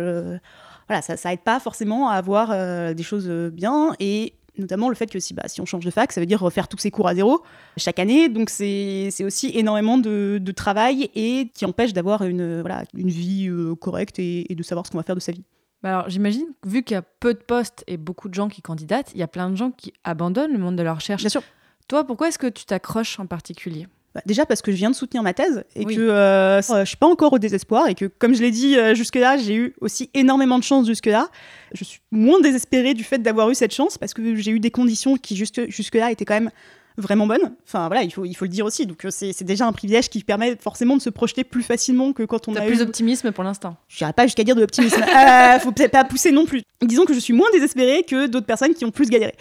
[0.89, 5.07] voilà, ça, ça aide pas forcément à avoir des choses bien et notamment le fait
[5.07, 7.09] que si, bah, si on change de fac, ça veut dire refaire tous ses cours
[7.09, 7.43] à zéro
[7.77, 8.29] chaque année.
[8.29, 13.49] Donc c'est aussi énormément de, de travail et qui empêche d'avoir une, voilà, une vie
[13.49, 15.45] euh, correcte et, et de savoir ce qu'on va faire de sa vie.
[15.83, 18.63] Bah alors j'imagine, vu qu'il y a peu de postes et beaucoup de gens qui
[18.63, 21.21] candidatent, il y a plein de gens qui abandonnent le monde de la recherche.
[21.23, 21.43] Bien sûr.
[21.89, 23.87] Toi, pourquoi est-ce que tu t'accroches en particulier?
[24.15, 25.97] Bah, déjà parce que je viens de soutenir ma thèse et Oui.
[25.97, 28.95] que euh, je suis pas encore au désespoir et que comme je l'ai dit euh,
[28.95, 31.29] jusque-là, j'ai eu aussi énormément de chance jusque-là.
[31.73, 34.71] Je suis moins désespérée du fait d'avoir eu cette chance parce que j'ai eu des
[34.71, 36.51] conditions qui juste, jusque-là étaient quand même
[36.97, 37.55] vraiment bonnes.
[37.67, 38.87] Enfin voilà, il faut, il faut le dire aussi.
[38.87, 42.13] Donc euh, c'est c'est déjà un privilège qui permet forcément de se projeter plus facilement
[42.13, 42.85] que quand on T'as a plus eu...
[42.85, 43.77] d'optimisme pour l'instant.
[43.89, 45.03] Je n'irai pas jusqu'à dire de l'optimisme.
[45.03, 46.63] euh, faut peut-être pas pousser non plus.
[46.83, 49.35] Disons que je suis moins désespérée que d'autres personnes qui ont plus galéré.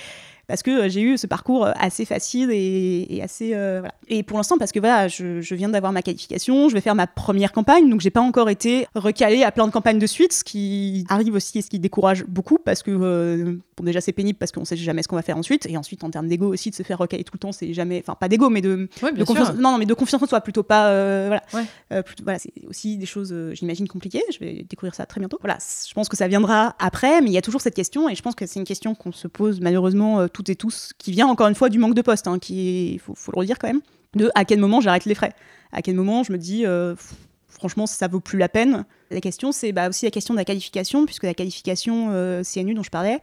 [0.47, 3.53] Parce que euh, j'ai eu ce parcours euh, assez facile et, assez.
[3.53, 3.93] euh, voilà.
[4.09, 6.95] Et pour l'instant, parce que voilà, je, je viens d'avoir ma qualification, je vais faire
[6.95, 10.33] ma première campagne, donc j'ai pas encore été recalée à plein de campagnes de suite,
[10.33, 14.37] ce qui arrive aussi et ce qui décourage beaucoup, parce que bon, déjà c'est pénible
[14.39, 16.69] parce qu'on sait jamais ce qu'on va faire ensuite, et ensuite en termes d'ego aussi,
[16.69, 17.99] de se faire recaler tout le temps, c'est jamais.
[18.05, 18.87] Enfin, pas d'ego, mais de,
[19.25, 19.53] confiance.
[19.55, 20.89] Non, non, mais de confiance en soi, plutôt pas.
[20.89, 21.43] euh, voilà.
[21.53, 21.67] Ouais.
[21.91, 24.23] Euh, plutôt- voilà, c'est aussi des choses, euh, j'imagine, compliquées.
[24.33, 25.37] Je vais découvrir ça très bientôt.
[25.41, 25.57] Voilà,
[25.87, 28.21] je pense que ça viendra après, mais il y a toujours cette question, et je
[28.21, 31.47] pense que c'est une question qu'on se pose malheureusement toutes et tous, qui vient encore
[31.47, 33.81] une fois du manque de poste, hein, qui est, faut, faut le redire quand même,
[34.15, 35.33] de à quel moment j'arrête les frais,
[35.71, 36.63] à quel moment je me dis.
[36.63, 37.13] pff,
[37.53, 38.85] Franchement, ça vaut plus la peine.
[39.11, 42.73] La question, c'est bah, aussi la question de la qualification, puisque la qualification euh, CNU
[42.73, 43.19] dont je parlais,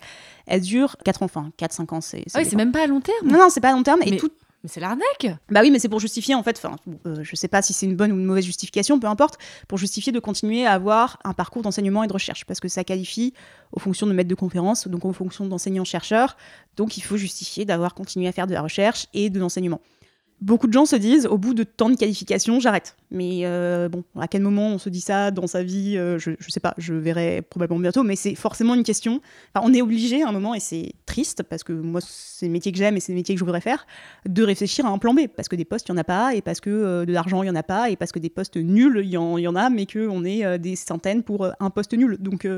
[0.46, 2.00] elle dure 4 ans, enfin 4-5 ans.
[2.00, 3.26] C'est, Ah oui, c'est même pas à long terme.
[3.28, 4.00] Non, non, c'est pas à long terme.
[4.04, 4.30] Et Mais- tout,
[4.62, 5.26] Mais c'est l'arnaque.
[5.50, 6.58] bah oui, mais c'est pour justifier en fait.
[6.62, 6.76] Enfin,
[7.06, 9.38] euh, je sais pas si c'est une bonne ou une mauvaise justification, peu importe.
[9.68, 12.84] Pour justifier de continuer à avoir un parcours d'enseignement et de recherche, parce que ça
[12.84, 13.34] qualifie
[13.72, 16.36] aux fonctions de maître de conférence, donc aux fonctions d'enseignant-chercheur.
[16.76, 19.80] Donc il faut justifier d'avoir continué à faire de la recherche et de l'enseignement.
[20.40, 22.96] Beaucoup de gens se disent, au bout de tant de qualifications, j'arrête.
[23.10, 26.30] Mais euh, bon, à quel moment on se dit ça dans sa vie euh, je,
[26.38, 29.20] je sais pas, je verrai probablement bientôt, mais c'est forcément une question.
[29.60, 32.72] On est obligé à un moment, et c'est triste, parce que moi, c'est le métier
[32.72, 33.86] que j'aime et c'est le métier que je voudrais faire,
[34.26, 36.34] de réfléchir à un plan B, parce que des postes, il n'y en a pas,
[36.34, 38.30] et parce que euh, de l'argent, il n'y en a pas, et parce que des
[38.30, 42.16] postes nuls, il y, en- a, mais qu'on est des centaines pour un poste nul.
[42.18, 42.48] Donc,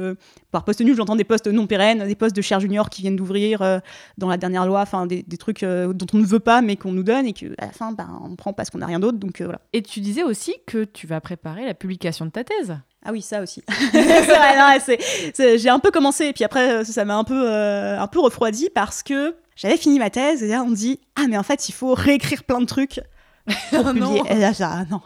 [0.52, 3.16] par poste nul, j'entends des postes non pérennes, des postes de chair junior qui viennent
[3.16, 3.80] d'ouvrir
[4.18, 6.92] dans la dernière loi, enfin, des, des trucs dont on ne veut pas, mais qu'on
[6.92, 9.18] nous donne, et qu'à la fin, ben, on prend parce qu'on n'a rien d'autre.
[9.18, 9.60] Donc, euh, voilà.
[9.72, 12.76] Et tu disais aussi que tu vas préparer la publication de ta thèse.
[13.04, 13.62] Ah oui, ça aussi.
[15.38, 18.20] j'ai un peu commencé, et puis après, euh, ça m'a un peu, euh, un peu
[18.20, 21.42] refroidi parce que j'avais fini ma thèse, et là, on me dit Ah, mais en
[21.42, 23.00] fait, il faut réécrire plein de trucs
[23.70, 24.14] pour Oh non.
[24.14, 24.22] publier.
[24.30, 25.00] Et là, j'ai ah non,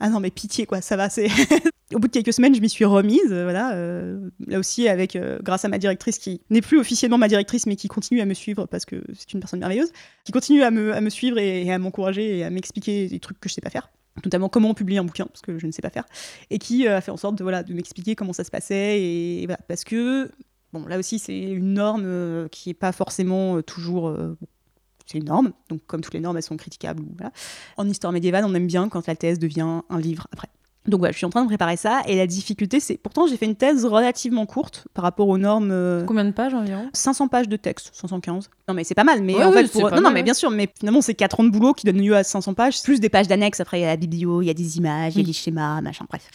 [0.00, 1.08] ah non, mais pitié, quoi, ça va.
[1.08, 1.28] c'est
[1.94, 3.74] Au bout de quelques semaines, je m'y suis remise, euh, voilà.
[3.74, 7.66] euh, là aussi, avec, euh, grâce à ma directrice qui n'est plus officiellement ma directrice,
[7.66, 9.92] mais qui continue à me suivre parce que c'est une personne merveilleuse,
[10.24, 13.40] qui continue à me, à me suivre et, à m'encourager et à m'expliquer des trucs
[13.40, 13.90] que je sais pas faire.
[14.24, 16.04] Notamment comment publier un bouquin, parce que je ne sais pas faire
[16.50, 19.00] et qui a fait en sorte de, voilà, de m'expliquer comment ça se passait.
[19.00, 20.30] Et, parce que,
[20.72, 24.14] bon, là aussi, c'est une norme qui n'est pas forcément toujours.
[25.12, 27.02] C'est une norme, donc comme toutes les normes, elles sont critiquables.
[27.18, 27.32] Voilà.
[27.76, 30.48] En histoire médiévale, on aime bien quand la thèse devient un livre après.
[30.88, 32.96] Donc voilà, je suis en train de préparer ça, et la difficulté, c'est.
[32.96, 35.70] Pourtant, j'ai fait une thèse relativement courte par rapport aux normes.
[35.70, 36.88] euh, Combien de pages environ?
[36.92, 38.50] 500 pages de texte, 515.
[38.66, 39.88] Non mais c'est pas mal, mais Ouais, en oui, fait, pour...
[39.92, 42.16] non, non mais bien sûr, mais finalement c'est 4 ans de boulot qui donnent lieu
[42.16, 44.50] à 500 pages, plus des pages d'annexes, après il y a la biblio, il y
[44.50, 45.26] a des images, il y a Mm.
[45.26, 46.28] des schémas, machin, bref.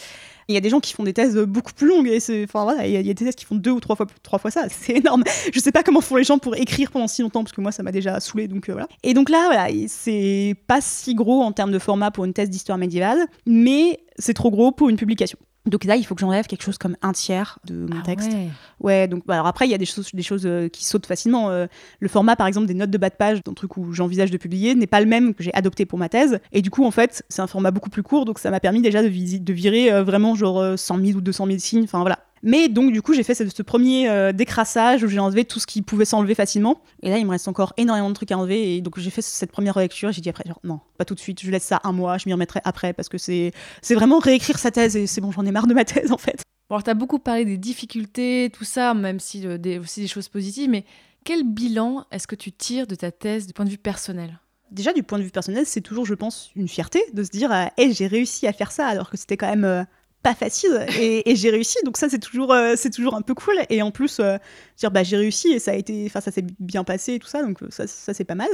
[0.49, 2.43] Il y a des gens qui font des thèses beaucoup plus longues, et c'est...
[2.45, 4.49] Enfin voilà, il y, a- des thèses qui font deux ou trois fois, trois fois
[4.51, 5.23] ça, c'est énorme.
[5.53, 7.71] Je sais pas comment font les gens pour écrire pendant si longtemps, parce que moi
[7.71, 8.87] ça m'a déjà saoulé, donc euh, voilà.
[9.03, 12.49] Et donc là, voilà, c'est pas si gros en termes de format pour une thèse
[12.49, 15.37] d'histoire médiévale, mais c'est trop gros pour une publication.
[15.67, 18.31] Donc là, il faut que j'enlève quelque chose comme un tiers de mon Ah texte.
[18.31, 18.49] ouais.
[18.79, 21.05] Ouais, donc bah, alors après, il y a des choses, des choses euh, qui sautent
[21.05, 21.49] facilement.
[21.49, 21.67] Euh,
[21.99, 24.37] le format, par exemple, des notes de bas de page, d'un truc où j'envisage de
[24.37, 26.39] publier, n'est pas le même que j'ai adopté pour ma thèse.
[26.51, 28.81] Et du coup, en fait, c'est un format beaucoup plus court, donc ça m'a permis
[28.81, 29.07] déjà de,
[29.53, 31.83] virer euh, vraiment genre euh, 100 000 ou 200 000 signes.
[31.83, 32.19] Enfin voilà.
[32.47, 35.59] Mais donc, du coup, j'ai fait ce, ce premier euh, décrassage où j'ai enlevé tout
[35.59, 36.81] ce qui pouvait s'enlever facilement.
[37.03, 38.77] Et là, il me reste encore énormément de trucs à enlever.
[38.77, 40.13] Et donc, j'ai fait cette première relecture.
[40.13, 41.41] J'ai dit après, genre, non, pas tout de suite.
[41.43, 42.17] Je laisse ça un mois.
[42.17, 43.51] Je m'y remettrai après parce que c'est
[43.91, 44.95] vraiment réécrire sa thèse.
[44.95, 46.41] Et c'est bon, j'en ai marre de ma thèse en fait.
[46.69, 49.99] Bon, alors, tu as beaucoup parlé des difficultés, tout ça, même si euh, des, aussi
[49.99, 50.85] des choses positives, mais
[51.25, 54.39] quel bilan est-ce que tu tires de ta thèse du point de vue personnel?
[54.71, 57.51] Déjà du point de vue personnel, c'est toujours, je pense, une fierté de se dire,
[57.51, 59.83] euh, Hey, j'ai réussi à faire ça alors que c'était quand même euh,
[60.23, 61.77] pas facile et, j'ai réussi.
[61.85, 63.55] Donc ça, c'est toujours, euh, c'est toujours un peu cool.
[63.69, 64.37] Et en plus, euh,
[64.77, 67.27] dire, bah j'ai réussi et ça a été, enfin ça s'est bien passé et tout
[67.27, 67.43] ça.
[67.43, 68.49] Donc euh, ça, c'est pas mal.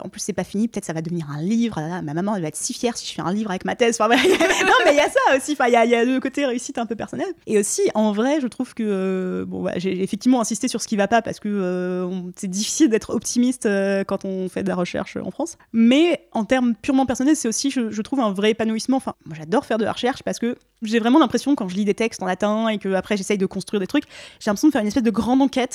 [0.00, 0.68] En plus, c'est pas fini.
[0.68, 1.80] Peut-être ça va devenir un livre.
[2.02, 3.98] Ma maman, elle va être si fière si je fais un livre avec ma thèse.
[4.06, 5.52] Non, mais il y a ça aussi.
[5.52, 7.26] Enfin, il y a, le côté réussite un peu personnel.
[7.46, 10.88] Et aussi, en vrai, je trouve que euh, bon, bah, j'ai effectivement insisté sur ce
[10.88, 13.68] qui va pas parce que euh, c'est difficile d'être optimiste
[14.06, 15.56] quand on fait de la recherche en France.
[15.72, 18.96] Mais en termes purement personnels, c'est aussi, je, je trouve, un vrai épanouissement.
[18.96, 21.84] Enfin, moi, j'adore faire de la recherche parce que j'ai vraiment l'impression quand je lis
[21.84, 24.04] des textes en latin et que après j'essaye de construire des trucs,
[24.40, 25.65] j'ai l'impression de faire une espèce de grande enquête.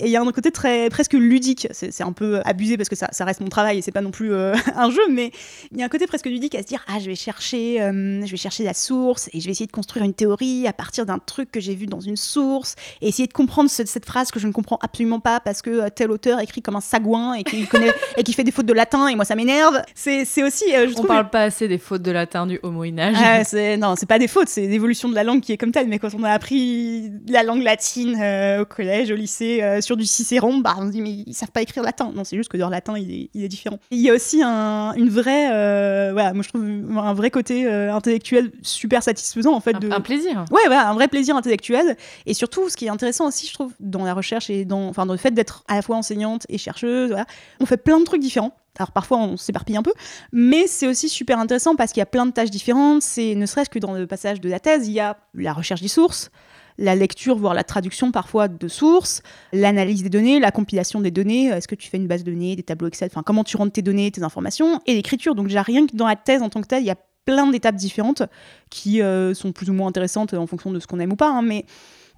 [0.00, 1.66] Et il y a un côté très presque ludique.
[1.72, 4.12] C'est un peu abusé parce que ça, ça reste mon travail et c'est pas non
[4.12, 5.32] plus euh, un jeu, mais
[5.72, 8.24] il y a un côté presque ludique à se dire ah je vais chercher, euh,
[8.24, 11.04] je vais chercher la source et je vais essayer de construire une théorie à partir
[11.04, 14.30] d'un truc que j'ai vu dans une source et essayer de comprendre ce- cette phrase
[14.30, 17.34] que je ne comprends absolument pas parce que euh, tel auteur écrit comme un sagouin
[17.34, 19.82] et qui connaît et qui fait des fautes de latin et moi ça m'énerve.
[19.96, 22.76] C'est aussi euh, je On trouve parle pas assez des fautes de latin du Homo
[22.78, 23.16] Moyen-Âge.
[23.18, 25.72] ah, c'est non, c'est pas des fautes, c'est l'évolution de la langue qui est comme
[25.72, 25.88] telle.
[25.88, 28.14] Mais quand on a appris la langue latine
[28.60, 31.50] au collège, au lycée, euh, sur du Cicéron, bah on se dit mais ils savent
[31.50, 32.12] pas écrire latin.
[32.14, 33.78] Non, c'est juste que leur latin il est, il est différent.
[33.90, 37.66] Il y a aussi un, une vraie, euh, voilà, moi je trouve un vrai côté
[37.66, 39.90] euh, intellectuel super satisfaisant en fait un, de.
[39.90, 40.44] un plaisir.
[40.50, 41.96] Ouais, voilà, un vrai plaisir intellectuel.
[42.26, 45.06] Et surtout, ce qui est intéressant aussi, je trouve, dans la recherche et dans, enfin,
[45.06, 47.26] dans le fait d'être à la fois enseignante et chercheuse, voilà,
[47.60, 48.54] on fait plein de trucs différents.
[48.78, 49.92] Alors parfois on s'éparpille un peu,
[50.32, 53.02] mais c'est aussi super intéressant parce qu'il y a plein de tâches différentes.
[53.02, 55.80] C'est ne serait-ce que dans le passage de la thèse, il y a la recherche
[55.80, 56.30] des sources,
[56.78, 59.22] la lecture, voire la traduction parfois de sources,
[59.52, 61.46] l'analyse des données, la compilation des données.
[61.46, 63.72] Est-ce que tu fais une base de données, des tableaux Excel, enfin comment tu rentres
[63.72, 65.34] tes données, tes informations, et l'écriture.
[65.34, 67.46] Donc déjà rien que dans la thèse en tant que telle, il y a plein
[67.48, 68.22] d'étapes différentes
[68.70, 71.28] qui euh, sont plus ou moins intéressantes en fonction de ce qu'on aime ou pas,
[71.28, 71.66] hein, mais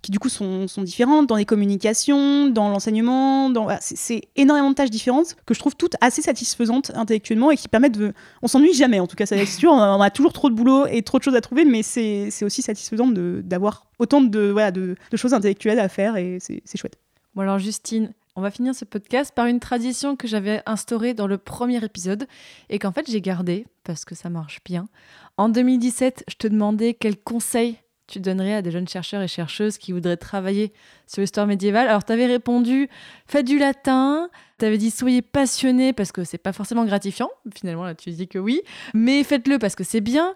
[0.02, 4.74] qui du coup sont, sont différentes dans les communications, dans l'enseignement, dans c'est- énormément de
[4.74, 8.12] tâches différentes que je trouve toutes assez satisfaisantes intellectuellement et qui permettent de...
[8.42, 10.86] On s'ennuie jamais en tout cas, ça c'est sûr, on a toujours trop de boulot
[10.86, 14.96] et trop de choses à trouver, mais c'est aussi satisfaisant d'avoir autant de, voilà, de,
[15.10, 16.96] de choses intellectuelles à faire et c'est chouette.
[17.34, 21.26] Bon alors Justine, on va finir ce podcast par une tradition que j'avais instaurée dans
[21.26, 22.26] le premier épisode
[22.70, 24.88] et qu'en fait j'ai gardée parce que ça marche bien.
[25.36, 27.76] En 2017, je te demandais quels conseils
[28.10, 30.72] tu donnerais à des jeunes chercheurs et chercheuses qui voudraient travailler
[31.06, 31.88] sur l'histoire médiévale.
[31.88, 32.88] Alors tu avais répondu
[33.26, 37.30] faites du latin, tu avais dit soyez passionnés parce que c'est pas forcément gratifiant.
[37.54, 38.60] Finalement là tu dis que oui,
[38.94, 40.34] mais faites-le parce que c'est bien.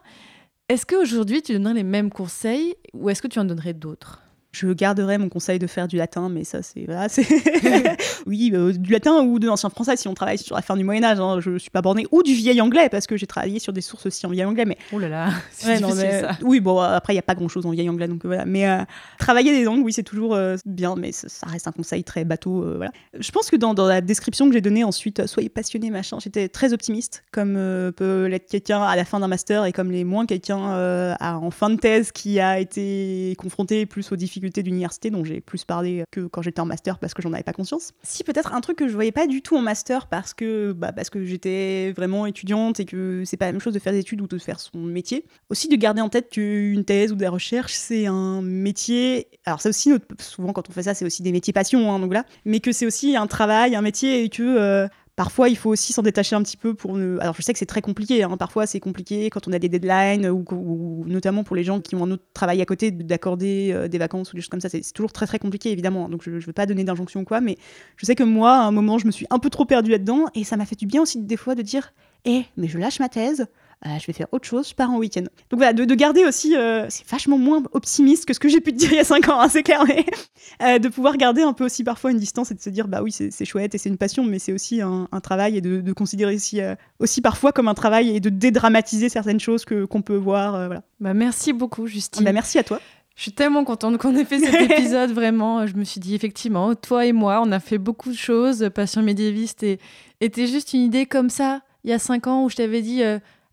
[0.69, 4.24] Est-ce qu'aujourd'hui tu donnerais les mêmes conseils ou est-ce que tu en donnerais d'autres?
[4.55, 6.85] Je garderai mon conseil de faire du latin, mais ça, c'est.
[6.87, 7.09] Voilà,
[8.27, 10.85] oui, euh, du latin ou de l'ancien français si on travaille sur la fin du
[10.85, 11.19] Moyen-Âge.
[11.19, 12.07] Hein, je suis pas bornée.
[12.13, 14.65] Ou du vieil anglais, parce que j'ai travaillé sur des sources aussi en vieil anglais.
[14.65, 14.79] Mais...
[14.93, 16.39] Oh là là, c'est Ouais, non, mais- ça.
[16.43, 18.45] Oui, bon, après, il n'y a pas grand-chose en vieil anglais, donc euh, voilà.
[18.45, 18.79] Mais euh,
[19.19, 22.25] travailler des langues, oui, c'est toujours euh, bien, mais ça, ça reste un conseil très
[22.25, 22.65] bateau.
[22.77, 22.93] voilà.
[23.19, 26.49] Je pense que dans, dans la description que j'ai donnée ensuite, soyez passionné, machin, j'étais
[26.49, 27.55] très optimiste, comme
[27.97, 31.71] peut l'être quelqu'un à la fin d'un master et comme les moins quelqu'un en fin
[31.71, 36.27] de thèse qui a été confronté plus aux difficultés d'université, dont j'ai plus parlé que
[36.27, 37.93] quand j'étais en master parce que j'en avais pas conscience.
[38.03, 40.93] Si peut-être un truc que je voyais pas du tout en master parce que, bah,
[40.93, 44.01] parce que j'étais vraiment étudiante et que c'est pas la même chose de faire des
[44.01, 45.25] études ou de faire son métier.
[45.51, 49.29] Aussi de garder en tête qu'une thèse ou de la recherche, c'est un métier.
[49.45, 52.13] Alors, ça aussi, souvent quand on fait ça, c'est aussi des métiers passion, hein, donc
[52.13, 54.43] là, mais que c'est aussi un travail, un métier et que.
[54.43, 57.19] euh, Parfois, il faut aussi s'en détacher un petit peu pour ne.
[57.21, 58.25] Alors, je sais que c'est très compliqué.
[58.25, 61.95] hein, Parfois, c'est compliqué quand on a des deadlines ou, notamment pour les gens qui
[61.95, 64.69] ont un autre travail à côté, d'accorder euh, des vacances ou des choses comme ça.
[64.69, 66.07] C'est c'est toujours très très compliqué, évidemment.
[66.07, 67.57] hein, Donc, je ne veux pas donner d'injonction ou quoi, mais
[67.97, 70.25] je sais que moi, à un moment, je me suis un peu trop perdue là-dedans
[70.35, 71.93] et ça m'a fait du bien aussi des fois de dire
[72.25, 73.47] Eh, mais je lâche ma thèse,
[73.87, 75.25] euh, je vais faire autre chose, je pars en week-end.
[75.51, 78.61] Donc voilà, de, de garder aussi, euh, c'est vachement moins optimiste que ce que j'ai
[78.61, 80.07] pu te dire il y a 5 ans, hein, c'est clair, mais
[80.63, 83.03] euh, de pouvoir garder un peu aussi parfois une distance et de se dire bah
[83.03, 85.81] oui, c'est chouette et c'est une passion, mais c'est aussi un, un travail et de,
[85.81, 86.61] de considérer aussi,
[86.99, 90.67] aussi parfois comme un travail et de dédramatiser certaines choses qu'on peut voir.
[90.67, 90.83] voilà.
[91.01, 92.25] Bah, merci beaucoup, Justine.
[92.25, 92.81] Bah, merci à toi.
[93.17, 95.67] Je suis tellement contente qu'on ait fait cet épisode, vraiment.
[95.67, 98.69] Je me suis dit, effectivement, toi et moi, on a fait beaucoup de choses.
[98.75, 99.79] Passion médiéviste et
[100.21, 103.03] était juste une idée comme ça, il y a cinq ans, où je t'avais dit,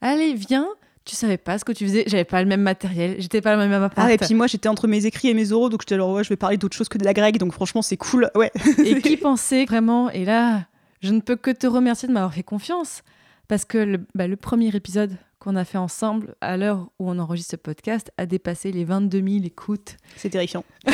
[0.02, 0.68] allez, viens.
[1.04, 2.04] Tu savais pas ce que tu faisais.
[2.06, 3.16] J'avais pas le même matériel.
[3.20, 4.08] J'étais pas le même appart.
[4.08, 6.24] Ah, et puis moi j'étais entre mes écrits et mes oraux, donc j'étais alors ouais,
[6.24, 8.30] je vais parler d'autre chose que de la grecque, donc franchement c'est cool.
[8.36, 8.52] Ouais.
[8.86, 10.66] Et qui pensait vraiment Et là,
[11.02, 13.02] je ne peux que te remercier de m'avoir fait confiance.
[13.48, 17.18] Parce que le, bah, le premier épisode qu'on a fait ensemble, à l'heure où on
[17.18, 19.98] enregistre ce podcast, a dépassé les 22 000 écoutes.
[20.16, 20.64] C'est terrifiant.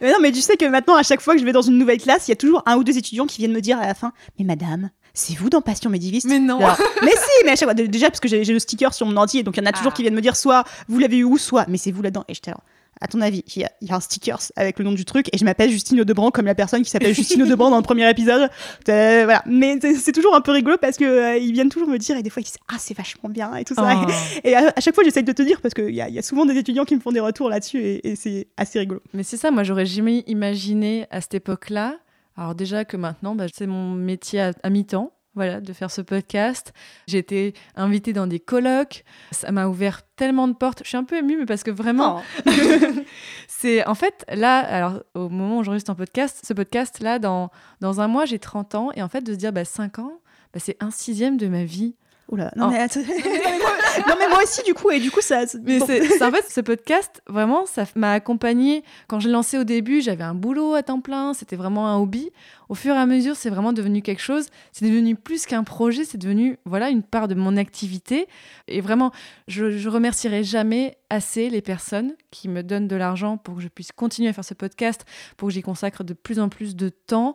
[0.00, 1.78] mais non, mais tu sais que maintenant, à chaque fois que je vais dans une
[1.78, 3.86] nouvelle classe, il y a toujours un ou deux étudiants qui viennent me dire à
[3.86, 7.52] la fin Mais madame, c'est vous dans Passion Médiviste Mais non Alors, Mais si, mais
[7.52, 9.60] à chaque fois, déjà parce que j'ai le sticker sur mon ordi, et donc il
[9.60, 9.96] y en a toujours Ah.
[9.96, 12.24] qui viennent me dire soit vous l'avez eu où, soit mais c'est vous là-dedans.
[12.28, 12.62] Et j'étais alors,
[13.02, 15.06] à ton avis, il y, a, il y a un sticker avec le nom du
[15.06, 17.82] truc, et je m'appelle Justine Audebranc comme la personne qui s'appelle Justine Audebranc dans le
[17.82, 18.50] premier épisode.
[18.90, 19.42] Euh, voilà.
[19.46, 22.22] Mais c'est- toujours un peu rigolo parce que euh, ils viennent toujours me dire, et
[22.22, 23.96] des fois ils disent Ah, c'est vachement bien, et tout ça.
[24.06, 24.10] Oh.
[24.44, 26.44] Et à, à chaque fois, j'essaye de te dire parce qu'il y, y a souvent
[26.44, 29.00] des étudiants qui me font des retours là-dessus et, et c'est assez rigolo.
[29.14, 31.96] Mais c'est ça, moi j'aurais jamais imaginé à cette époque-là.
[32.40, 36.00] Alors déjà que maintenant, bah, c'est mon métier à, à mi-temps, voilà, de faire ce
[36.00, 36.72] podcast.
[37.06, 39.04] J'ai été invitée dans des colloques.
[39.30, 40.80] Ça m'a ouvert tellement de portes.
[40.82, 42.22] Je suis un peu émue, mais parce que vraiment,
[43.46, 47.50] c'est en fait là, alors au moment où j'enregistre un podcast, ce podcast-là, dans,
[47.82, 48.90] dans un mois, j'ai 30 ans.
[48.94, 50.20] Et en fait, de se dire, bah, 5 ans,
[50.54, 51.94] bah, c'est un sixième de ma vie.
[52.28, 52.70] Oula, non, Oh.
[52.70, 53.00] mais attends.
[54.08, 55.40] non, mais moi aussi, du coup, et du coup, ça.
[55.62, 55.86] Mais bon.
[55.86, 58.82] c'est c'est- en fait, ce podcast, vraiment, ça m'a accompagné.
[59.08, 61.96] Quand je l'ai lancé au début, j'avais un boulot à temps plein, c'était vraiment un
[61.98, 62.30] hobby.
[62.70, 64.46] Au fur et à mesure, c'est vraiment devenu quelque chose.
[64.70, 68.28] C'est devenu plus qu'un projet, c'est devenu voilà une part de mon activité.
[68.68, 69.10] Et vraiment,
[69.48, 73.66] je, je remercierai jamais assez les personnes qui me donnent de l'argent pour que je
[73.66, 75.04] puisse continuer à faire ce podcast,
[75.36, 77.34] pour que j'y consacre de plus en plus de temps.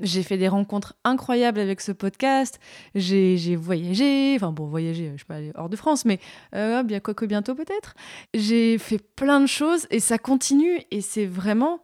[0.00, 2.58] J'ai fait des rencontres incroyables avec ce podcast.
[2.96, 6.18] J'ai voyagé, enfin bon, voyager, je suis pas allée hors de France, mais
[6.56, 7.94] euh, bien quoique bientôt peut-être.
[8.34, 11.80] J'ai fait plein de choses et ça continue et c'est vraiment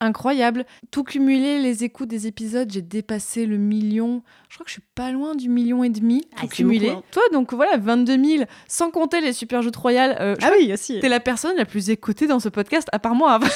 [0.00, 0.64] incroyable.
[0.90, 4.22] Tout cumulé, les écoutes des épisodes, j'ai dépassé le million.
[4.48, 6.88] Je crois que je suis pas loin du million et demi Ah, tout cumulé.
[6.88, 7.02] beaucoup, hein.
[7.12, 10.16] Toi, donc voilà, 22 000, sans compter les super joutes royales.
[10.20, 10.98] Euh, je Ah oui, aussi.
[11.00, 13.38] T'es la personne la plus écoutée dans ce podcast, à part moi.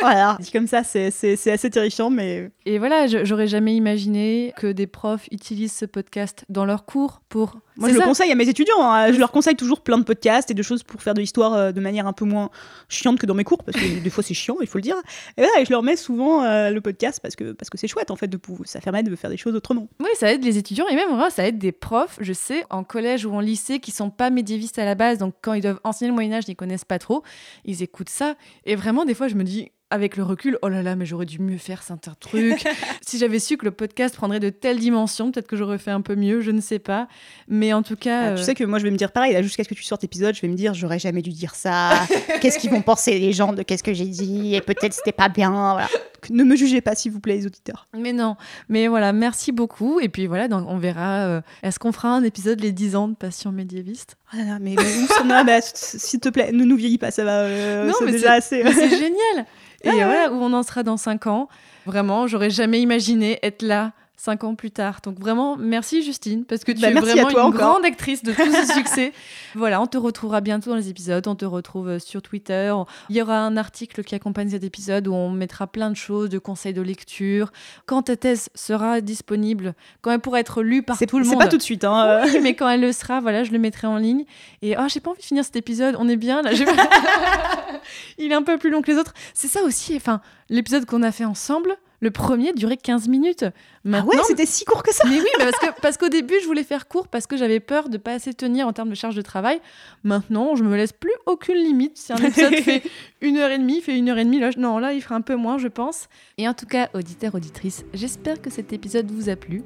[0.00, 2.52] Voilà, dit comme ça, c'est c'est- c'est assez terrifiant, mais.
[2.66, 7.56] Et voilà, j'aurais jamais imaginé que des profs utilisent ce podcast dans leurs cours pour.
[7.78, 8.82] Moi, je le conseille à mes étudiants.
[8.82, 9.12] hein.
[9.12, 11.72] Je leur conseille toujours plein de podcasts et de choses pour faire de l'histoire euh,
[11.72, 12.50] de manière un peu moins
[12.88, 14.96] chiante que dans mes cours, parce que des fois c'est chiant, il faut le dire.
[15.36, 18.16] Et je leur mets souvent euh, le podcast parce que parce que c'est chouette en
[18.16, 19.88] fait de ça permet de faire des choses autrement.
[20.00, 22.84] Oui, ça aide les étudiants et même vraiment, ça aide des profs, je sais, en
[22.84, 25.80] collège ou en lycée qui sont pas médiévistes à la base, donc quand ils doivent
[25.84, 27.22] enseigner le Moyen-Âge, ils connaissent pas trop,
[27.64, 28.34] ils écoutent ça.
[28.64, 31.24] Et vraiment, des fois, je me dis, avec le recul, oh là là, mais j'aurais
[31.24, 32.62] dû mieux faire certains trucs.
[33.00, 36.02] si j'avais su que le podcast prendrait de telles dimensions, peut-être que j'aurais fait un
[36.02, 37.08] peu mieux, je ne sais pas.
[37.48, 38.20] Mais en tout cas.
[38.20, 39.74] Ah, euh, Tu sais que moi je vais me dire pareil, là jusqu'à ce que
[39.74, 41.90] tu sortes l'épisode, je vais me dire j'aurais jamais dû dire ça.
[42.40, 44.54] qu'est-ce qu'ils vont penser les gens de qu'est-ce que j'ai dit?
[44.54, 45.50] Et peut-être c'était pas bien.
[45.50, 45.88] Voilà.
[46.30, 47.86] Ne me jugez pas s'il vous plaît les auditeurs.
[47.96, 48.36] Mais non,
[48.68, 50.00] mais voilà, merci beaucoup.
[50.00, 51.26] Et puis voilà, donc on verra.
[51.28, 54.16] euh, Est-ce qu'on fera un épisode les 10 ans de Passion médiéviste?
[54.34, 56.98] Oh là là, mais, mais où s'en a Bah, s'il te plaît, ne nous vieillis
[56.98, 57.42] pas, ça va.
[57.42, 58.62] euh, Non, mais déjà assez.
[58.64, 59.46] Mais C'est génial.
[59.84, 60.04] Et ouais.
[60.04, 61.48] voilà, où on en sera dans 5 ans.
[61.86, 64.98] Vraiment, j'aurais jamais imaginé être là cinq ans plus tard.
[65.02, 67.52] Donc vraiment, merci Justine, parce que tu Bah, es vraiment une encore.
[67.52, 69.12] grande actrice de tout ce succès.
[69.54, 72.74] voilà, on te retrouvera bientôt dans les épisodes, on te retrouve euh, sur Twitter.
[73.08, 76.28] Il y aura un article qui accompagne cet épisode où on mettra plein de choses,
[76.28, 77.52] de conseils de lecture.
[77.86, 81.30] Quand ta thèse sera disponible, quand elle pourra être lue par C'est tout le c'est
[81.30, 81.38] monde.
[81.40, 81.84] pas tout de suite.
[81.84, 82.22] Hein.
[82.26, 84.24] Oui, mais quand elle le sera, voilà, je le mettrai en ligne.
[84.62, 85.94] Et oh, j'ai pas envie de finir cet épisode.
[85.98, 86.50] On est bien là.
[88.18, 89.14] Il est un peu plus long que les autres.
[89.34, 89.94] C'est ça aussi.
[89.96, 93.44] Enfin, l'épisode qu'on a fait ensemble, le premier durait 15 minutes.
[93.92, 95.04] Ah ouais, c'était si court que ça.
[95.08, 97.60] mais oui, mais parce que parce qu'au début, je voulais faire court parce que j'avais
[97.60, 99.60] peur de pas assez tenir en termes de charge de travail.
[100.04, 101.96] Maintenant, je me laisse plus aucune limite.
[101.96, 102.82] Si un épisode fait
[103.20, 105.20] une heure et demie, fait une heure et demie, là, non, là, il fera un
[105.22, 106.08] peu moins, je pense.
[106.36, 109.62] Et en tout cas, auditeurs, auditrices, j'espère que cet épisode vous a plu.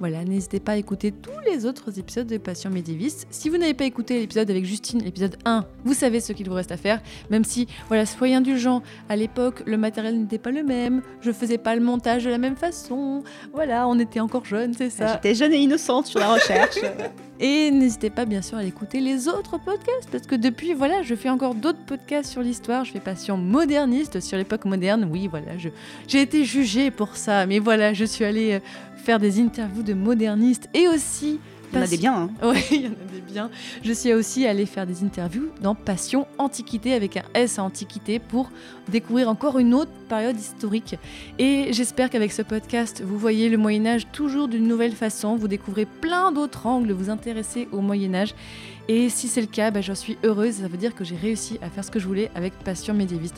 [0.00, 3.26] Voilà, n'hésitez pas à écouter tous les autres épisodes de Passion médiéviste.
[3.30, 6.54] Si vous n'avez pas écouté l'épisode avec Justine, l'épisode 1, vous savez ce qu'il vous
[6.54, 7.00] reste à faire.
[7.30, 8.82] Même si, voilà, soyez indulgents.
[9.08, 11.02] À l'époque, le matériel n'était pas le même.
[11.20, 13.22] Je faisais pas le montage de la même façon.
[13.52, 15.14] Voilà, on était encore jeunes, c'est ça.
[15.14, 16.76] J'étais jeune et innocente sur la recherche.
[17.38, 21.14] Et n'hésitez pas bien sûr à écouter les autres podcasts parce que depuis voilà, je
[21.14, 25.06] fais encore d'autres podcasts sur l'histoire, je fais passion moderniste sur l'époque moderne.
[25.12, 25.68] Oui, voilà, je
[26.08, 28.60] j'ai été jugée pour ça, mais voilà, je suis allée euh,
[28.96, 31.38] faire des interviews de modernistes et aussi
[31.72, 32.14] Il y en a des biens.
[32.14, 32.30] hein.
[32.42, 33.50] Oui, il y en a des biens.
[33.82, 38.18] Je suis aussi allée faire des interviews dans Passion Antiquité avec un S à Antiquité
[38.18, 38.50] pour
[38.88, 40.96] découvrir encore une autre période historique.
[41.38, 45.36] Et j'espère qu'avec ce podcast, vous voyez le Moyen Âge toujours d'une nouvelle façon.
[45.36, 48.34] Vous découvrez plein d'autres angles, vous intéressez au Moyen Âge.
[48.88, 50.54] Et si c'est le cas, bah, j'en suis heureuse.
[50.56, 53.36] Ça veut dire que j'ai réussi à faire ce que je voulais avec Passion médiéviste.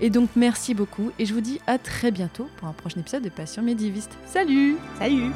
[0.00, 3.22] Et donc merci beaucoup et je vous dis à très bientôt pour un prochain épisode
[3.22, 4.18] de Passion médiéviste.
[4.26, 5.30] Salut Salut